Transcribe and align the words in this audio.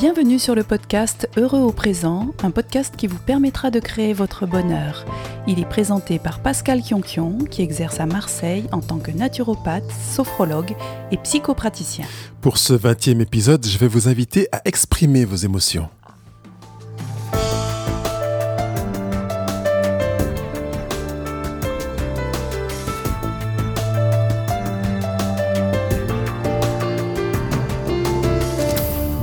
Bienvenue 0.00 0.38
sur 0.38 0.54
le 0.54 0.62
podcast 0.62 1.28
Heureux 1.36 1.60
au 1.60 1.72
présent, 1.72 2.30
un 2.42 2.50
podcast 2.50 2.94
qui 2.96 3.06
vous 3.06 3.18
permettra 3.18 3.70
de 3.70 3.80
créer 3.80 4.14
votre 4.14 4.46
bonheur. 4.46 5.04
Il 5.46 5.60
est 5.60 5.68
présenté 5.68 6.18
par 6.18 6.40
Pascal 6.40 6.80
Kionkion, 6.80 7.36
qui 7.50 7.60
exerce 7.60 8.00
à 8.00 8.06
Marseille 8.06 8.64
en 8.72 8.80
tant 8.80 8.98
que 8.98 9.10
naturopathe, 9.10 9.84
sophrologue 9.92 10.74
et 11.10 11.18
psychopraticien. 11.18 12.06
Pour 12.40 12.56
ce 12.56 12.72
20e 12.72 13.20
épisode, 13.20 13.66
je 13.66 13.76
vais 13.76 13.88
vous 13.88 14.08
inviter 14.08 14.48
à 14.52 14.62
exprimer 14.64 15.26
vos 15.26 15.36
émotions. 15.36 15.90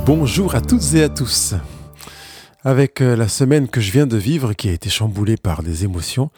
Bonjour 0.08 0.56
à 0.56 0.62
toutes 0.62 0.94
et 0.94 1.04
à 1.04 1.10
tous. 1.10 1.54
Avec 2.64 3.02
euh, 3.02 3.18
la 3.18 3.28
semaine 3.28 3.68
que 3.68 3.82
je 3.82 3.92
viens 3.92 4.08
de 4.08 4.16
vivre, 4.16 4.54
qui 4.54 4.70
a 4.70 4.72
été 4.72 4.90
chamboulée 4.90 5.36
par 5.36 5.64
des 5.64 5.84
émotions, 5.84 6.32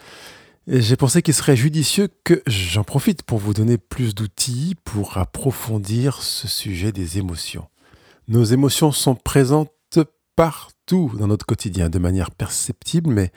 j'ai 0.66 0.96
pensé 0.96 1.22
qu'il 1.22 1.34
serait 1.34 1.54
judicieux 1.54 2.08
que 2.24 2.42
j'en 2.48 2.82
profite 2.82 3.22
pour 3.22 3.38
vous 3.38 3.54
donner 3.54 3.78
plus 3.78 4.12
d'outils 4.12 4.74
pour 4.82 5.18
approfondir 5.18 6.20
ce 6.20 6.48
sujet 6.48 6.90
des 6.90 7.18
émotions. 7.18 7.68
Nos 8.26 8.42
émotions 8.42 8.90
sont 8.90 9.14
présentes 9.14 9.70
partout 10.34 11.12
dans 11.16 11.28
notre 11.28 11.46
quotidien 11.46 11.90
de 11.90 12.00
manière 12.00 12.32
perceptible, 12.32 13.10
mais 13.10 13.30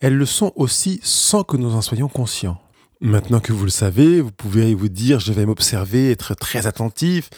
elles 0.00 0.16
le 0.16 0.24
sont 0.24 0.54
aussi 0.56 0.98
sans 1.02 1.44
que 1.44 1.58
nous 1.58 1.74
en 1.74 1.82
soyons 1.82 2.08
conscients. 2.08 2.58
Maintenant 3.00 3.38
que 3.38 3.52
vous 3.52 3.64
le 3.64 3.70
savez, 3.70 4.20
vous 4.20 4.32
pouvez 4.32 4.74
vous 4.74 4.88
dire 4.88 5.20
je 5.20 5.32
vais 5.32 5.46
m'observer, 5.46 6.10
être 6.10 6.34
très 6.34 6.66
attentif 6.66 7.30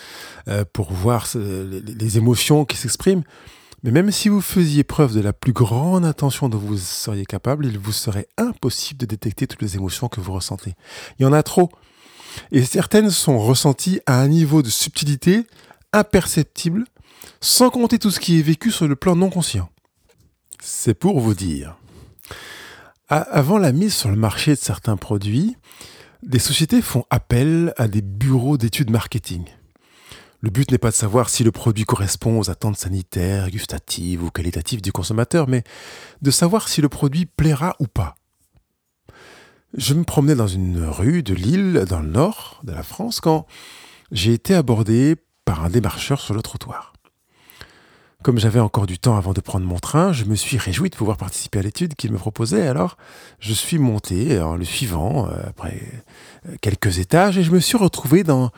euh, 0.48 0.64
pour 0.73 0.92
voir 0.92 1.27
les, 1.34 2.16
émotions 2.16 2.64
qui 2.64 2.78
s'expriment. 2.78 3.24
Mais 3.83 3.91
même 3.91 4.10
si 4.10 4.30
vous 4.30 4.41
faisiez 4.41 4.84
preuve 4.84 5.14
de 5.14 5.20
la 5.20 5.34
plus 5.34 5.52
grande 5.52 6.06
attention 6.06 6.48
dont 6.48 6.58
vous 6.58 6.78
seriez 6.78 7.27
capable, 7.27 7.67
il 7.67 7.78
vous 7.78 7.92
serait 7.92 8.27
impossible 8.39 9.00
de 9.00 9.06
détecter 9.06 9.47
toutes 9.47 9.62
les 9.62 9.77
émotions 9.77 10.08
que 10.08 10.20
vous 10.20 10.33
ressentez. 10.33 10.75
Il 11.19 11.25
y 11.25 11.27
en 11.27 11.33
a 11.33 11.42
trop. 11.42 11.70
Et 12.52 12.64
certaines 12.64 13.11
sont 13.11 13.39
ressenties 13.39 14.00
à 14.06 14.20
un 14.20 14.28
niveau 14.28 14.62
de 14.62 14.70
subtilité 14.70 15.47
imperceptible, 15.92 16.84
sans 17.41 17.70
compter 17.70 17.98
tout 17.98 18.11
ce 18.11 18.20
qui 18.20 18.39
est 18.39 18.42
vécu 18.42 18.70
sur 18.70 18.86
le 18.86 18.97
plan 18.97 19.17
non 19.17 19.28
conscient. 19.28 19.69
C'est 20.62 20.95
pour 20.95 21.20
vous 21.20 21.34
dire. 21.34 21.80
Avant 23.12 23.58
la 23.58 23.72
mise 23.72 23.92
sur 23.92 24.08
le 24.08 24.14
marché 24.14 24.53
de 24.53 24.61
certains 24.61 24.97
produits, 24.97 25.56
des 26.22 26.39
sociétés 26.39 26.80
font 26.80 27.05
appel 27.11 27.75
à 27.77 27.89
des 27.89 28.02
bureaux 28.02 28.56
d'études 28.56 28.91
marketing. 28.91 29.47
Le 30.42 30.50
but 30.50 30.70
n'est 30.70 30.78
pas 30.78 30.91
de 30.91 30.94
savoir 30.94 31.28
si 31.28 31.42
le 31.42 31.50
produit 31.50 31.83
correspond 31.83 32.39
aux 32.39 32.50
attentes 32.50 32.77
sanitaires, 32.77 33.50
gustatives 33.50 34.22
ou 34.22 34.30
qualitatives 34.30 34.80
du 34.80 34.92
consommateur, 34.92 35.48
mais 35.48 35.64
de 36.22 36.30
savoir 36.30 36.69
si 36.69 36.80
le 36.80 36.89
produit 36.89 37.27
plaira 37.27 37.75
ou 37.80 37.89
pas. 37.89 38.14
Je 39.77 39.95
me 39.95 40.05
promenais 40.05 40.36
dans 40.36 40.47
une 40.47 40.84
rue 40.84 41.24
de 41.24 41.34
Lille, 41.34 41.84
dans 41.89 42.02
le 42.02 42.11
nord 42.11 42.61
de 42.62 42.70
la 42.70 42.84
France, 42.84 43.20
quand 43.20 43.45
j'ai 44.12 44.34
été 44.34 44.55
abordé 44.55 45.17
par 45.45 45.64
un 45.64 45.69
démarcheur 45.69 46.20
sur 46.20 46.34
le 46.34 46.42
trottoir. 46.42 46.92
Comme 48.23 48.39
j'avais 48.39 48.61
encore 48.61 48.85
du 48.85 48.99
temps 48.99 49.17
avant 49.17 49.33
de 49.33 49.41
prendre 49.41 49.65
mon 49.65 49.79
train, 49.79 50.13
je 50.13 50.27
me 50.27 50.35
suis 50.35 50.59
réjoui 50.59 50.91
de 50.91 50.97
pouvoir 50.97 51.17
participer 51.17 51.61
à 51.61 51.63
l'étude 51.63 51.95
qu'il 51.95 52.13
me 52.13 52.19
proposait. 52.19 52.67
Alors, 52.67 52.99
je 53.39 53.55
suis 53.55 53.79
monté 53.79 54.39
en 54.43 54.57
le 54.57 54.65
suivant 54.67 55.27
euh, 55.27 55.31
après 55.49 55.81
euh, 56.47 56.55
quelques 56.61 56.98
étages 56.98 57.39
et 57.39 57.43
je 57.43 57.51
me 57.51 57.61
suis 57.61 57.79
retrouvé 57.79 58.23
dans 58.23 58.51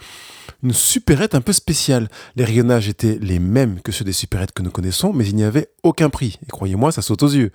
une 0.64 0.72
supérette 0.72 1.36
un 1.36 1.40
peu 1.40 1.52
spéciale. 1.52 2.08
Les 2.34 2.44
rayonnages 2.44 2.88
étaient 2.88 3.18
les 3.20 3.38
mêmes 3.38 3.80
que 3.82 3.92
ceux 3.92 4.04
des 4.04 4.12
supérettes 4.12 4.50
que 4.50 4.64
nous 4.64 4.72
connaissons, 4.72 5.12
mais 5.12 5.26
il 5.26 5.36
n'y 5.36 5.44
avait 5.44 5.68
aucun 5.84 6.10
prix. 6.10 6.40
Et 6.42 6.50
croyez-moi, 6.50 6.90
ça 6.90 7.00
saute 7.00 7.22
aux 7.22 7.30
yeux. 7.30 7.52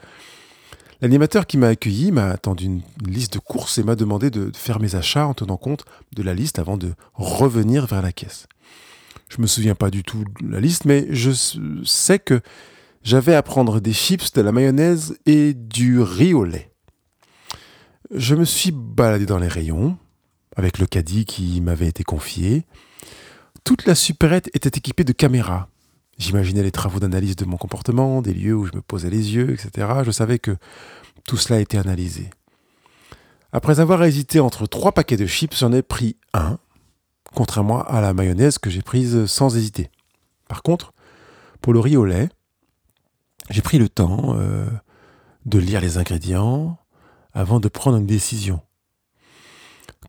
L'animateur 1.02 1.46
qui 1.46 1.58
m'a 1.58 1.68
accueilli 1.68 2.14
m'a 2.14 2.30
attendu 2.30 2.66
une 2.66 2.82
liste 3.06 3.34
de 3.34 3.40
courses 3.40 3.80
et 3.80 3.84
m'a 3.84 3.96
demandé 3.96 4.30
de 4.30 4.50
faire 4.56 4.80
mes 4.80 4.96
achats 4.96 5.28
en 5.28 5.34
tenant 5.34 5.58
compte 5.58 5.84
de 6.16 6.23
la 6.23 6.34
liste 6.34 6.58
avant 6.58 6.78
de 6.78 6.94
revenir 7.16 7.86
vers 7.86 8.02
la 8.02 8.14
caisse. 8.14 8.48
Je 9.30 9.42
me 9.42 9.48
souviens 9.48 9.76
pas 9.76 9.89
du 9.89 10.04
tout 10.04 10.23
de 10.42 10.49
la 10.49 10.60
liste, 10.60 10.86
mais 10.86 11.08
je 11.10 11.32
sais 11.83 12.20
que 12.20 12.42
j'avais 13.04 13.36
à 13.36 13.43
prendre 13.43 13.80
des 13.80 13.93
chips, 13.93 14.33
de 14.33 14.42
la 14.42 14.52
mayonnaise 14.52 15.17
et 15.26 15.54
du 15.54 16.02
riz 16.02 16.33
au 16.33 16.43
lait. 16.43 16.71
Je 18.14 18.36
me 18.36 18.45
suis 18.45 18.71
baladé 18.71 19.26
dans 19.26 19.37
les 19.37 19.48
rayons, 19.48 19.98
avec 20.55 20.80
le 20.80 20.86
caddie 20.86 21.26
qui 21.26 21.61
m'avait 21.61 21.87
été 21.87 22.04
confié. 22.04 22.66
Toute 23.64 23.86
la 23.86 23.95
supérette 23.95 24.49
était 24.54 24.77
équipée 24.77 25.04
de 25.04 25.11
caméras. 25.11 25.67
J'imaginais 26.17 26.64
les 26.64 26.71
travaux 26.71 26.99
d'analyse 26.99 27.36
de 27.36 27.45
mon 27.45 27.58
comportement, 27.58 28.21
des 28.21 28.33
lieux 28.33 28.55
où 28.55 28.66
je 28.66 28.76
me 28.76 28.82
posais 28.82 29.10
les 29.10 29.36
yeux, 29.36 29.52
etc. 29.52 29.87
Je 30.04 30.11
savais 30.11 30.39
que 30.39 30.55
tout 31.27 31.37
cela 31.37 31.60
était 31.60 31.77
analysé. 31.77 32.30
Après 33.52 33.80
avoir 33.80 34.04
hésité 34.04 34.39
entre 34.39 34.67
trois 34.67 34.93
paquets 34.93 35.17
de 35.17 35.26
chips, 35.26 35.58
j'en 35.58 35.73
ai 35.73 35.82
pris 35.82 36.16
un 36.33 36.58
contrairement 37.37 37.83
à 37.83 38.02
la 38.02 38.15
mayonnaise 38.15 38.58
que 38.58 38.71
j'ai 38.71 38.81
prise 38.81 39.27
sans 39.27 39.55
hésiter. 39.55 39.92
Par 40.49 40.64
contre, 40.64 40.92
pour 41.61 41.71
le 41.71 41.80
riz 41.80 41.95
au 41.95 42.03
lait, 42.03 42.30
j'ai 43.52 43.61
pris 43.61 43.77
le 43.77 43.89
temps 43.89 44.36
euh, 44.39 44.65
de 45.45 45.59
lire 45.59 45.80
les 45.80 45.99
ingrédients 45.99 46.80
avant 47.33 47.59
de 47.59 47.67
prendre 47.67 47.98
une 47.98 48.08
décision. 48.08 48.61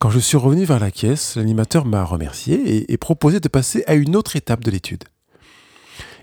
Quand 0.01 0.09
je 0.09 0.21
suis 0.21 0.39
revenu 0.39 0.65
vers 0.65 0.79
la 0.79 0.91
caisse, 0.91 1.37
l'animateur 1.37 1.85
m'a 1.85 2.03
remercié 2.03 2.91
et, 2.91 2.97
proposé 2.97 3.41
de 3.41 3.49
passer 3.49 3.85
à 3.87 3.93
une 3.93 4.17
autre 4.17 4.35
étape 4.37 4.65
de 4.65 4.71
l'étude. 4.71 5.05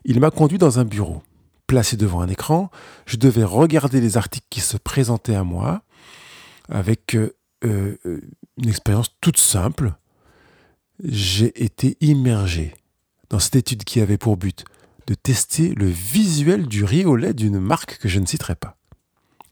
Il 0.05 0.19
m'a 0.19 0.31
conduit 0.31 0.57
dans 0.57 0.79
un 0.79 0.85
bureau. 0.85 1.21
Placé 1.67 1.97
devant 1.97 2.21
un 2.21 2.29
écran, 2.29 2.71
je 3.05 3.17
devais 3.17 3.43
regarder 3.43 4.01
les 4.01 4.17
articles 4.17 4.47
qui 4.49 4.59
se 4.59 4.77
présentaient 4.77 5.35
à 5.35 5.43
moi 5.43 5.83
avec 6.67 7.15
euh, 7.15 7.35
euh, 7.63 7.95
une 8.57 8.69
expérience 8.69 9.11
toute 9.21 9.37
simple 9.37 9.93
j'ai 11.03 11.63
été 11.63 11.97
immergé 12.01 12.73
dans 13.29 13.39
cette 13.39 13.55
étude 13.55 13.83
qui 13.83 14.01
avait 14.01 14.17
pour 14.17 14.37
but 14.37 14.65
de 15.07 15.13
tester 15.13 15.69
le 15.75 15.87
visuel 15.87 16.67
du 16.67 16.83
riz 16.83 17.05
au 17.05 17.15
lait 17.15 17.33
d'une 17.33 17.59
marque 17.59 17.97
que 17.99 18.07
je 18.07 18.19
ne 18.19 18.25
citerai 18.25 18.55
pas. 18.55 18.77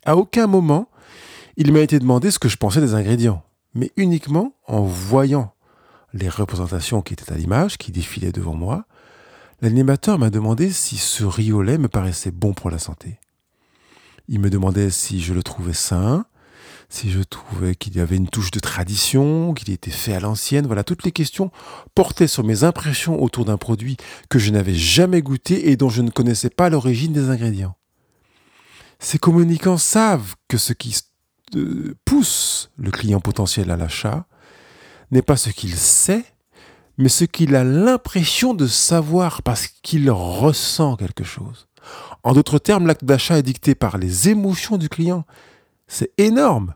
À 0.06 0.16
aucun 0.16 0.48
moment, 0.48 0.90
il 1.58 1.72
m'a 1.72 1.82
été 1.82 2.00
demandé 2.00 2.32
ce 2.32 2.40
que 2.40 2.50
je 2.50 2.58
pensais 2.58 2.82
des 2.82 2.94
ingrédients, 2.94 3.44
mais 3.74 3.92
uniquement 3.96 4.56
en 4.68 4.84
voyant 4.84 5.54
les 6.14 6.30
représentations 6.30 7.02
qui 7.02 7.14
étaient 7.14 7.32
à 7.32 7.38
l'image, 7.38 7.78
qui 7.78 7.92
défilaient 7.92 8.32
devant 8.32 8.56
moi, 8.56 8.86
l'animateur 9.62 10.20
m'a 10.20 10.30
demandé 10.30 10.72
si 10.72 10.98
ce 10.98 11.24
riz 11.24 11.52
au 11.52 11.62
lait 11.62 11.78
me 11.78 11.88
paraissait 11.88 12.32
bon 12.32 12.54
pour 12.54 12.70
la 12.70 12.80
santé. 12.80 13.20
Il 14.28 14.40
me 14.40 14.50
demandait 14.50 14.90
si 14.90 15.22
je 15.22 15.34
le 15.34 15.44
trouvais 15.44 15.74
sain, 15.74 16.26
si 16.94 17.10
je 17.10 17.22
trouvais 17.24 17.74
qu'il 17.74 17.96
y 17.96 18.00
avait 18.00 18.18
une 18.18 18.30
touche 18.30 18.52
de 18.52 18.60
tradition, 18.60 19.56
qu'il 19.56 19.72
était 19.72 19.90
fait 19.90 20.14
à 20.14 20.20
l'ancienne, 20.20 20.68
voilà, 20.68 20.84
toutes 20.84 21.04
les 21.04 21.12
questions 21.12 21.50
portaient 21.96 22.28
sur 22.28 22.44
mes 22.44 22.64
impressions 22.64 23.20
autour 23.20 23.46
d'un 23.46 23.58
produit 23.58 23.98
que 24.30 24.38
je 24.38 24.52
n'avais 24.52 24.76
jamais 24.76 25.24
goûté 25.24 25.72
et 25.72 25.76
dont 25.76 25.90
je 25.90 26.04
ne 26.04 26.12
connaissais 26.12 26.52
pas 26.52 26.70
l'origine 26.70 27.12
des 27.12 27.32
ingrédients. 27.32 27.76
Ces 29.00 29.18
communicants 29.18 29.80
savent 29.80 30.36
que 30.48 30.60
ce 30.60 30.72
qui 30.72 30.96
euh, 31.56 31.96
pousse 32.06 32.70
le 32.78 32.92
client 32.92 33.20
potentiel 33.20 33.72
à 33.72 33.76
l'achat 33.76 34.28
n'est 35.10 35.24
pas 35.24 35.36
ce 35.36 35.50
qu'il 35.50 35.74
sait, 35.74 36.24
mais 37.00 37.10
ce 37.10 37.26
qu'il 37.26 37.56
a 37.56 37.64
l'impression 37.64 38.54
de 38.54 38.68
savoir 38.68 39.42
parce 39.42 39.66
qu'il 39.66 40.12
ressent 40.12 40.96
quelque 40.96 41.24
chose. 41.24 41.68
En 42.22 42.34
d'autres 42.34 42.60
termes, 42.60 42.86
l'acte 42.86 43.04
d'achat 43.04 43.40
est 43.40 43.44
dicté 43.44 43.74
par 43.74 43.98
les 43.98 44.30
émotions 44.30 44.78
du 44.78 44.90
client. 44.90 45.26
C'est 45.88 46.12
énorme. 46.20 46.76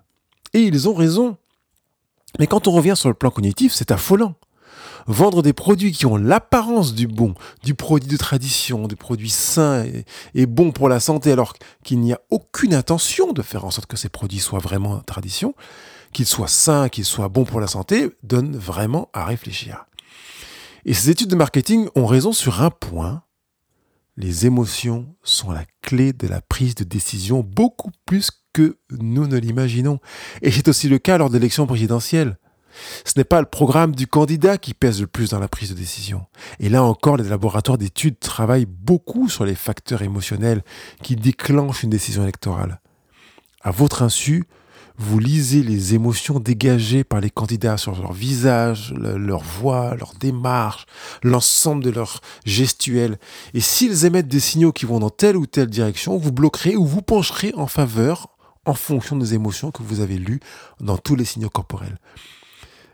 Et 0.57 0.63
ils 0.63 0.89
ont 0.89 0.95
raison. 0.95 1.37
Mais 2.39 2.47
quand 2.47 2.67
on 2.67 2.71
revient 2.71 2.95
sur 2.95 3.09
le 3.09 3.13
plan 3.13 3.29
cognitif, 3.29 3.73
c'est 3.73 3.91
affolant. 3.91 4.33
Vendre 5.05 5.43
des 5.43 5.53
produits 5.53 5.91
qui 5.91 6.07
ont 6.07 6.17
l'apparence 6.17 6.95
du 6.95 7.05
bon, 7.05 7.35
du 7.63 7.75
produit 7.75 8.09
de 8.09 8.17
tradition, 8.17 8.87
du 8.87 8.95
produit 8.95 9.29
sain 9.29 9.85
et, 10.33 10.45
bon 10.47 10.71
pour 10.71 10.89
la 10.89 10.99
santé, 10.99 11.31
alors 11.31 11.53
qu'il 11.83 11.99
n'y 11.99 12.11
a 12.11 12.19
aucune 12.31 12.73
intention 12.73 13.33
de 13.33 13.43
faire 13.43 13.65
en 13.65 13.71
sorte 13.71 13.85
que 13.85 13.97
ces 13.97 14.09
produits 14.09 14.39
soient 14.39 14.57
vraiment 14.57 14.99
tradition, 15.01 15.53
qu'ils 16.11 16.25
soient 16.25 16.47
sains, 16.47 16.89
qu'ils 16.89 17.05
soient 17.05 17.29
bons 17.29 17.45
pour 17.45 17.61
la 17.61 17.67
santé, 17.67 18.09
donne 18.23 18.57
vraiment 18.57 19.09
à 19.13 19.25
réfléchir. 19.25 19.85
Et 20.85 20.95
ces 20.95 21.11
études 21.11 21.29
de 21.29 21.35
marketing 21.35 21.87
ont 21.93 22.07
raison 22.07 22.33
sur 22.33 22.63
un 22.63 22.71
point. 22.71 23.21
Les 24.15 24.47
émotions 24.47 25.15
sont 25.21 25.51
la 25.51 25.65
clé 25.83 26.13
de 26.13 26.27
la 26.27 26.41
prise 26.41 26.73
de 26.73 26.83
décision 26.83 27.41
beaucoup 27.41 27.91
plus 28.07 28.31
nous 28.91 29.27
ne 29.27 29.37
l'imaginons. 29.37 29.99
Et 30.41 30.51
c'est 30.51 30.67
aussi 30.67 30.89
le 30.89 30.99
cas 30.99 31.17
lors 31.17 31.29
d'élections 31.29 31.67
présidentielles. 31.67 32.37
Ce 33.05 33.13
n'est 33.17 33.23
pas 33.23 33.39
le 33.39 33.47
programme 33.47 33.95
du 33.95 34.07
candidat 34.07 34.57
qui 34.57 34.73
pèse 34.73 35.01
le 35.01 35.07
plus 35.07 35.31
dans 35.31 35.39
la 35.39 35.47
prise 35.47 35.69
de 35.69 35.75
décision. 35.75 36.25
Et 36.59 36.69
là 36.69 36.83
encore, 36.83 37.17
les 37.17 37.27
laboratoires 37.27 37.77
d'études 37.77 38.19
travaillent 38.19 38.67
beaucoup 38.67 39.29
sur 39.29 39.45
les 39.45 39.55
facteurs 39.55 40.01
émotionnels 40.01 40.63
qui 41.01 41.15
déclenchent 41.15 41.83
une 41.83 41.89
décision 41.89 42.23
électorale. 42.23 42.79
À 43.61 43.71
votre 43.71 44.03
insu, 44.03 44.43
vous 44.99 45.19
lisez 45.19 45.61
les 45.61 45.93
émotions 45.93 46.39
dégagées 46.39 47.03
par 47.03 47.21
les 47.21 47.29
candidats 47.29 47.77
sur 47.77 48.01
leur 48.01 48.13
visage, 48.13 48.93
leur 48.95 49.43
voix, 49.43 49.95
leur 49.95 50.13
démarche, 50.19 50.85
l'ensemble 51.21 51.83
de 51.83 51.91
leur 51.91 52.21
gestuelle. 52.45 53.19
Et 53.53 53.61
s'ils 53.61 54.05
émettent 54.05 54.27
des 54.27 54.39
signaux 54.39 54.71
qui 54.71 54.85
vont 54.85 54.99
dans 54.99 55.11
telle 55.11 55.37
ou 55.37 55.45
telle 55.45 55.69
direction, 55.69 56.17
vous 56.17 56.31
bloquerez 56.31 56.75
ou 56.75 56.85
vous 56.85 57.03
pencherez 57.03 57.53
en 57.55 57.67
faveur 57.67 58.36
en 58.67 58.73
fonction 58.73 59.15
des 59.15 59.33
émotions 59.33 59.71
que 59.71 59.81
vous 59.81 60.01
avez 60.01 60.17
lues 60.17 60.41
dans 60.79 60.97
tous 60.97 61.15
les 61.15 61.25
signaux 61.25 61.49
corporels. 61.49 61.97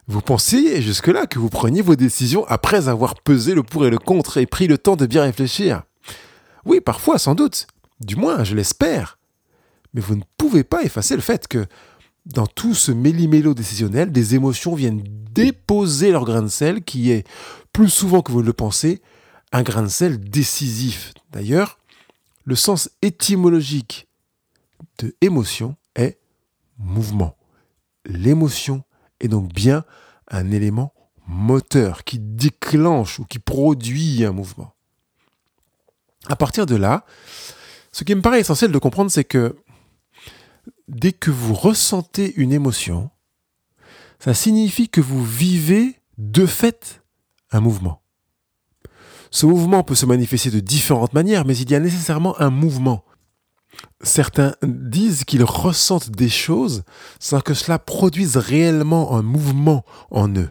Vous 0.08 0.22
pensiez 0.22 0.81
jusque-là 0.81 1.28
que 1.28 1.40
vous 1.40 1.50
preniez 1.50 1.81
vos 1.81 1.96
décisions 1.96 2.46
après 2.48 2.88
avoir 2.88 3.16
pesé 3.16 3.56
le 3.56 3.64
pour 3.64 3.86
et 3.86 3.90
le 3.90 3.98
contre 3.98 4.38
et 4.38 4.46
pris 4.46 4.68
le 4.68 4.78
temps 4.78 4.96
de 4.96 5.06
bien 5.06 5.24
réfléchir? 5.24 5.84
Oui, 6.66 6.80
parfois, 6.80 7.18
sans 7.18 7.36
doute. 7.36 7.68
Du 8.00 8.16
moins, 8.16 8.44
je 8.44 8.56
l'espère. 8.56 9.18
Mais 9.94 10.02
vous 10.02 10.16
ne 10.16 10.24
pouvez 10.38 10.64
pas 10.64 10.84
effacer 10.84 11.16
le 11.16 11.22
fait 11.22 11.48
que 11.48 11.66
dans 12.25 12.48
tout 12.48 12.74
ce 12.74 12.92
méli-mélo 12.92 13.54
décisionnel, 13.54 14.12
des 14.12 14.36
émotions 14.36 14.75
viennent 14.75 15.04
déposer 15.31 16.12
leur 16.12 16.25
grain 16.25 16.44
de 16.44 16.48
sel 16.48 16.84
qui 16.84 17.12
est, 17.12 17.28
plus 17.72 17.90
souvent 17.90 18.22
que 18.22 18.31
vous 18.31 18.42
le 18.42 18.54
pensez, 18.54 19.02
un 19.52 19.64
grain 19.64 19.84
de 19.84 19.88
sel 19.88 20.20
décisif. 20.20 21.14
D'ailleurs, 21.31 21.80
le 22.46 22.56
sens 22.56 22.90
étymologique 23.02 24.08
de 25.00 25.15
émotion 25.21 25.75
est 25.95 26.19
mouvement. 26.77 27.38
L'émotion 28.06 28.83
est 29.19 29.27
donc 29.27 29.53
bien 29.53 29.85
un 30.30 30.51
élément 30.51 30.94
moteur 31.27 32.03
qui 32.03 32.19
déclenche 32.19 33.19
ou 33.19 33.25
qui 33.25 33.39
produit 33.39 34.25
un 34.25 34.31
mouvement. 34.31 34.74
À 36.27 36.35
partir 36.35 36.65
de 36.65 36.75
là, 36.75 37.06
ce 37.91 38.03
qui 38.03 38.15
me 38.15 38.21
paraît 38.21 38.39
essentiel 38.39 38.71
de 38.71 38.77
comprendre, 38.77 39.12
c'est 39.12 39.24
que 39.24 39.56
dès 40.88 41.12
que 41.12 41.31
vous 41.31 41.53
ressentez 41.53 42.33
une 42.36 42.51
émotion, 42.53 43.09
ça 44.19 44.33
signifie 44.33 44.89
que 44.89 45.01
vous 45.01 45.24
vivez 45.24 46.00
de 46.18 46.45
fait 46.45 47.03
un 47.51 47.59
mouvement. 47.59 48.01
Ce 49.31 49.45
mouvement 49.45 49.83
peut 49.83 49.95
se 49.95 50.06
manifester 50.06 50.51
de 50.51 50.59
différentes 50.59 51.13
manières, 51.13 51.45
mais 51.45 51.57
il 51.57 51.69
y 51.69 51.75
a 51.75 51.79
nécessairement 51.79 52.39
un 52.39 52.50
mouvement. 52.50 53.03
Certains 54.02 54.56
disent 54.64 55.24
qu'ils 55.24 55.44
ressentent 55.44 56.12
des 56.12 56.30
choses 56.30 56.84
sans 57.20 57.42
que 57.42 57.54
cela 57.54 57.80
produise 57.80 58.38
réellement 58.38 59.16
un 59.16 59.22
mouvement 59.22 59.86
en 60.12 60.30
eux. 60.36 60.50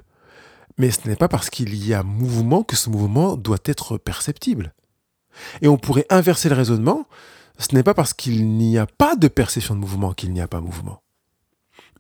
Mais 0.79 0.91
ce 0.91 1.09
n'est 1.09 1.17
pas 1.17 1.29
parce 1.29 1.51
qu'il 1.51 1.75
y 1.75 1.93
a 1.95 2.03
mouvement 2.03 2.63
que 2.63 2.77
ce 2.77 2.91
mouvement 2.91 3.37
doit 3.37 3.59
être 3.65 3.99
perceptible. 3.99 4.75
Et 5.61 5.69
on 5.69 5.79
pourrait 5.79 6.07
inverser 6.11 6.49
le 6.49 6.55
raisonnement 6.55 7.07
ce 7.59 7.75
n'est 7.75 7.83
pas 7.83 7.95
parce 7.95 8.15
qu'il 8.15 8.57
n'y 8.57 8.79
a 8.79 8.87
pas 8.87 9.17
de 9.17 9.29
perception 9.29 9.75
de 9.75 9.81
mouvement 9.81 10.13
qu'il 10.13 10.33
n'y 10.33 10.41
a 10.41 10.49
pas 10.49 10.61
mouvement. 10.61 11.03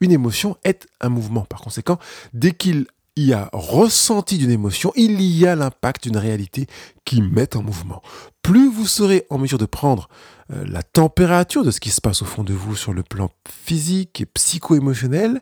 Une 0.01 0.13
émotion 0.13 0.57
est 0.65 0.87
un 1.01 1.09
mouvement. 1.09 1.45
Par 1.45 1.61
conséquent, 1.61 1.99
dès 2.33 2.53
qu'il 2.53 2.87
y 3.17 3.32
a 3.32 3.50
ressenti 3.53 4.38
d'une 4.38 4.50
émotion, 4.50 4.93
il 4.97 5.20
y 5.20 5.47
a 5.47 5.55
l'impact 5.55 6.05
d'une 6.05 6.17
réalité 6.17 6.67
qui 7.05 7.20
met 7.20 7.56
en 7.56 7.62
mouvement. 7.62 8.03
Plus 8.43 8.70
vous 8.70 8.87
serez 8.87 9.26
en 9.31 9.38
mesure 9.38 9.59
de 9.59 9.67
prendre 9.67 10.09
euh, 10.53 10.64
la 10.67 10.82
température 10.82 11.64
de 11.64 11.70
ce 11.70 11.81
qui 11.81 11.91
se 11.91 12.00
passe 12.00 12.23
au 12.23 12.25
fond 12.25 12.44
de 12.44 12.55
vous 12.55 12.76
sur 12.76 12.93
le 12.93 13.03
plan 13.03 13.31
physique 13.49 14.20
et 14.20 14.26
psycho-émotionnel, 14.26 15.41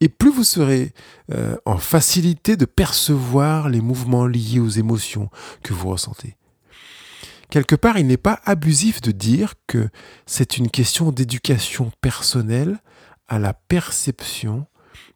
et 0.00 0.08
plus 0.08 0.32
vous 0.32 0.44
serez 0.44 0.92
euh, 1.32 1.56
en 1.64 1.78
facilité 1.78 2.56
de 2.56 2.64
percevoir 2.64 3.68
les 3.68 3.80
mouvements 3.80 4.26
liés 4.26 4.58
aux 4.58 4.68
émotions 4.68 5.30
que 5.62 5.72
vous 5.72 5.90
ressentez. 5.90 6.36
Quelque 7.50 7.76
part, 7.76 7.98
il 7.98 8.06
n'est 8.06 8.16
pas 8.16 8.40
abusif 8.44 9.00
de 9.00 9.12
dire 9.12 9.54
que 9.66 9.88
c'est 10.26 10.56
une 10.56 10.70
question 10.70 11.12
d'éducation 11.12 11.92
personnelle 12.00 12.78
à 13.28 13.38
la 13.38 13.52
perception 13.52 14.66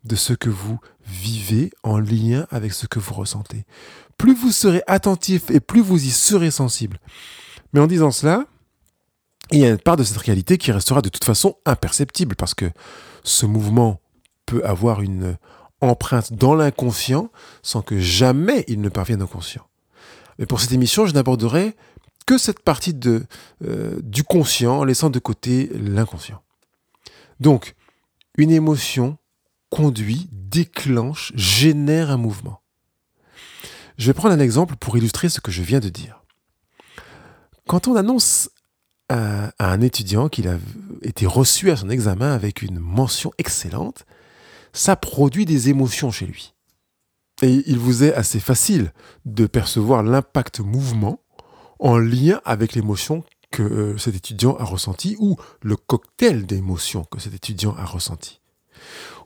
de 0.04 0.16
ce 0.16 0.34
que 0.34 0.50
vous 0.50 0.78
vivez 1.06 1.70
en 1.82 1.98
lien 1.98 2.46
avec 2.50 2.72
ce 2.72 2.86
que 2.86 2.98
vous 2.98 3.14
ressentez. 3.14 3.64
Plus 4.18 4.34
vous 4.34 4.50
serez 4.50 4.82
attentif 4.86 5.50
et 5.50 5.60
plus 5.60 5.80
vous 5.80 6.04
y 6.04 6.10
serez 6.10 6.50
sensible. 6.50 6.98
Mais 7.72 7.80
en 7.80 7.86
disant 7.86 8.10
cela, 8.10 8.44
il 9.52 9.60
y 9.60 9.64
a 9.64 9.70
une 9.70 9.78
part 9.78 9.96
de 9.96 10.04
cette 10.04 10.16
réalité 10.16 10.58
qui 10.58 10.72
restera 10.72 11.02
de 11.02 11.08
toute 11.08 11.24
façon 11.24 11.56
imperceptible 11.64 12.34
parce 12.34 12.54
que 12.54 12.70
ce 13.22 13.46
mouvement 13.46 14.00
peut 14.44 14.64
avoir 14.64 15.02
une 15.02 15.36
empreinte 15.80 16.32
dans 16.32 16.54
l'inconscient 16.54 17.30
sans 17.62 17.82
que 17.82 17.98
jamais 17.98 18.64
il 18.68 18.80
ne 18.80 18.88
parvienne 18.88 19.22
au 19.22 19.26
conscient. 19.26 19.66
Mais 20.38 20.46
pour 20.46 20.60
cette 20.60 20.72
émission, 20.72 21.06
je 21.06 21.14
n'aborderai 21.14 21.76
que 22.26 22.38
cette 22.38 22.60
partie 22.60 22.92
de, 22.92 23.24
euh, 23.64 23.98
du 24.02 24.24
conscient, 24.24 24.78
en 24.78 24.84
laissant 24.84 25.10
de 25.10 25.18
côté 25.18 25.70
l'inconscient. 25.74 26.42
Donc, 27.38 27.74
une 28.36 28.50
émotion 28.50 29.16
conduit, 29.76 30.26
déclenche, 30.32 31.32
génère 31.34 32.10
un 32.10 32.16
mouvement. 32.16 32.62
Je 33.98 34.06
vais 34.06 34.14
prendre 34.14 34.34
un 34.34 34.40
exemple 34.40 34.74
pour 34.76 34.96
illustrer 34.96 35.28
ce 35.28 35.38
que 35.38 35.50
je 35.50 35.62
viens 35.62 35.80
de 35.80 35.90
dire. 35.90 36.22
Quand 37.68 37.86
on 37.86 37.94
annonce 37.94 38.48
à, 39.10 39.52
un 39.58 39.82
étudiant 39.82 40.30
qu'il 40.30 40.48
a 40.48 40.56
été 41.02 41.26
reçu 41.26 41.70
à 41.70 41.76
son 41.76 41.90
examen 41.90 42.32
avec 42.32 42.62
une 42.62 42.78
mention 42.78 43.32
excellente, 43.36 44.06
ça 44.72 44.96
produit 44.96 45.44
des 45.44 45.68
émotions 45.68 46.10
chez 46.10 46.24
lui. 46.24 46.54
Et 47.42 47.62
il 47.66 47.78
vous 47.78 48.02
est 48.02 48.14
assez 48.14 48.40
facile 48.40 48.94
de 49.26 49.46
percevoir 49.46 50.02
l'impact 50.02 50.60
mouvement 50.60 51.20
en 51.80 51.98
lien 51.98 52.40
avec 52.46 52.72
l'émotion 52.72 53.24
que 53.50 53.62
euh, 53.62 53.98
cet 53.98 54.14
étudiant 54.14 54.56
a 54.56 54.64
ressenti 54.64 55.16
ou 55.18 55.36
le 55.60 55.76
cocktail 55.76 56.46
d'émotions 56.46 57.04
que 57.04 57.20
cet 57.20 57.34
étudiant 57.34 57.76
a 57.76 57.84
ressenti. 57.84 58.40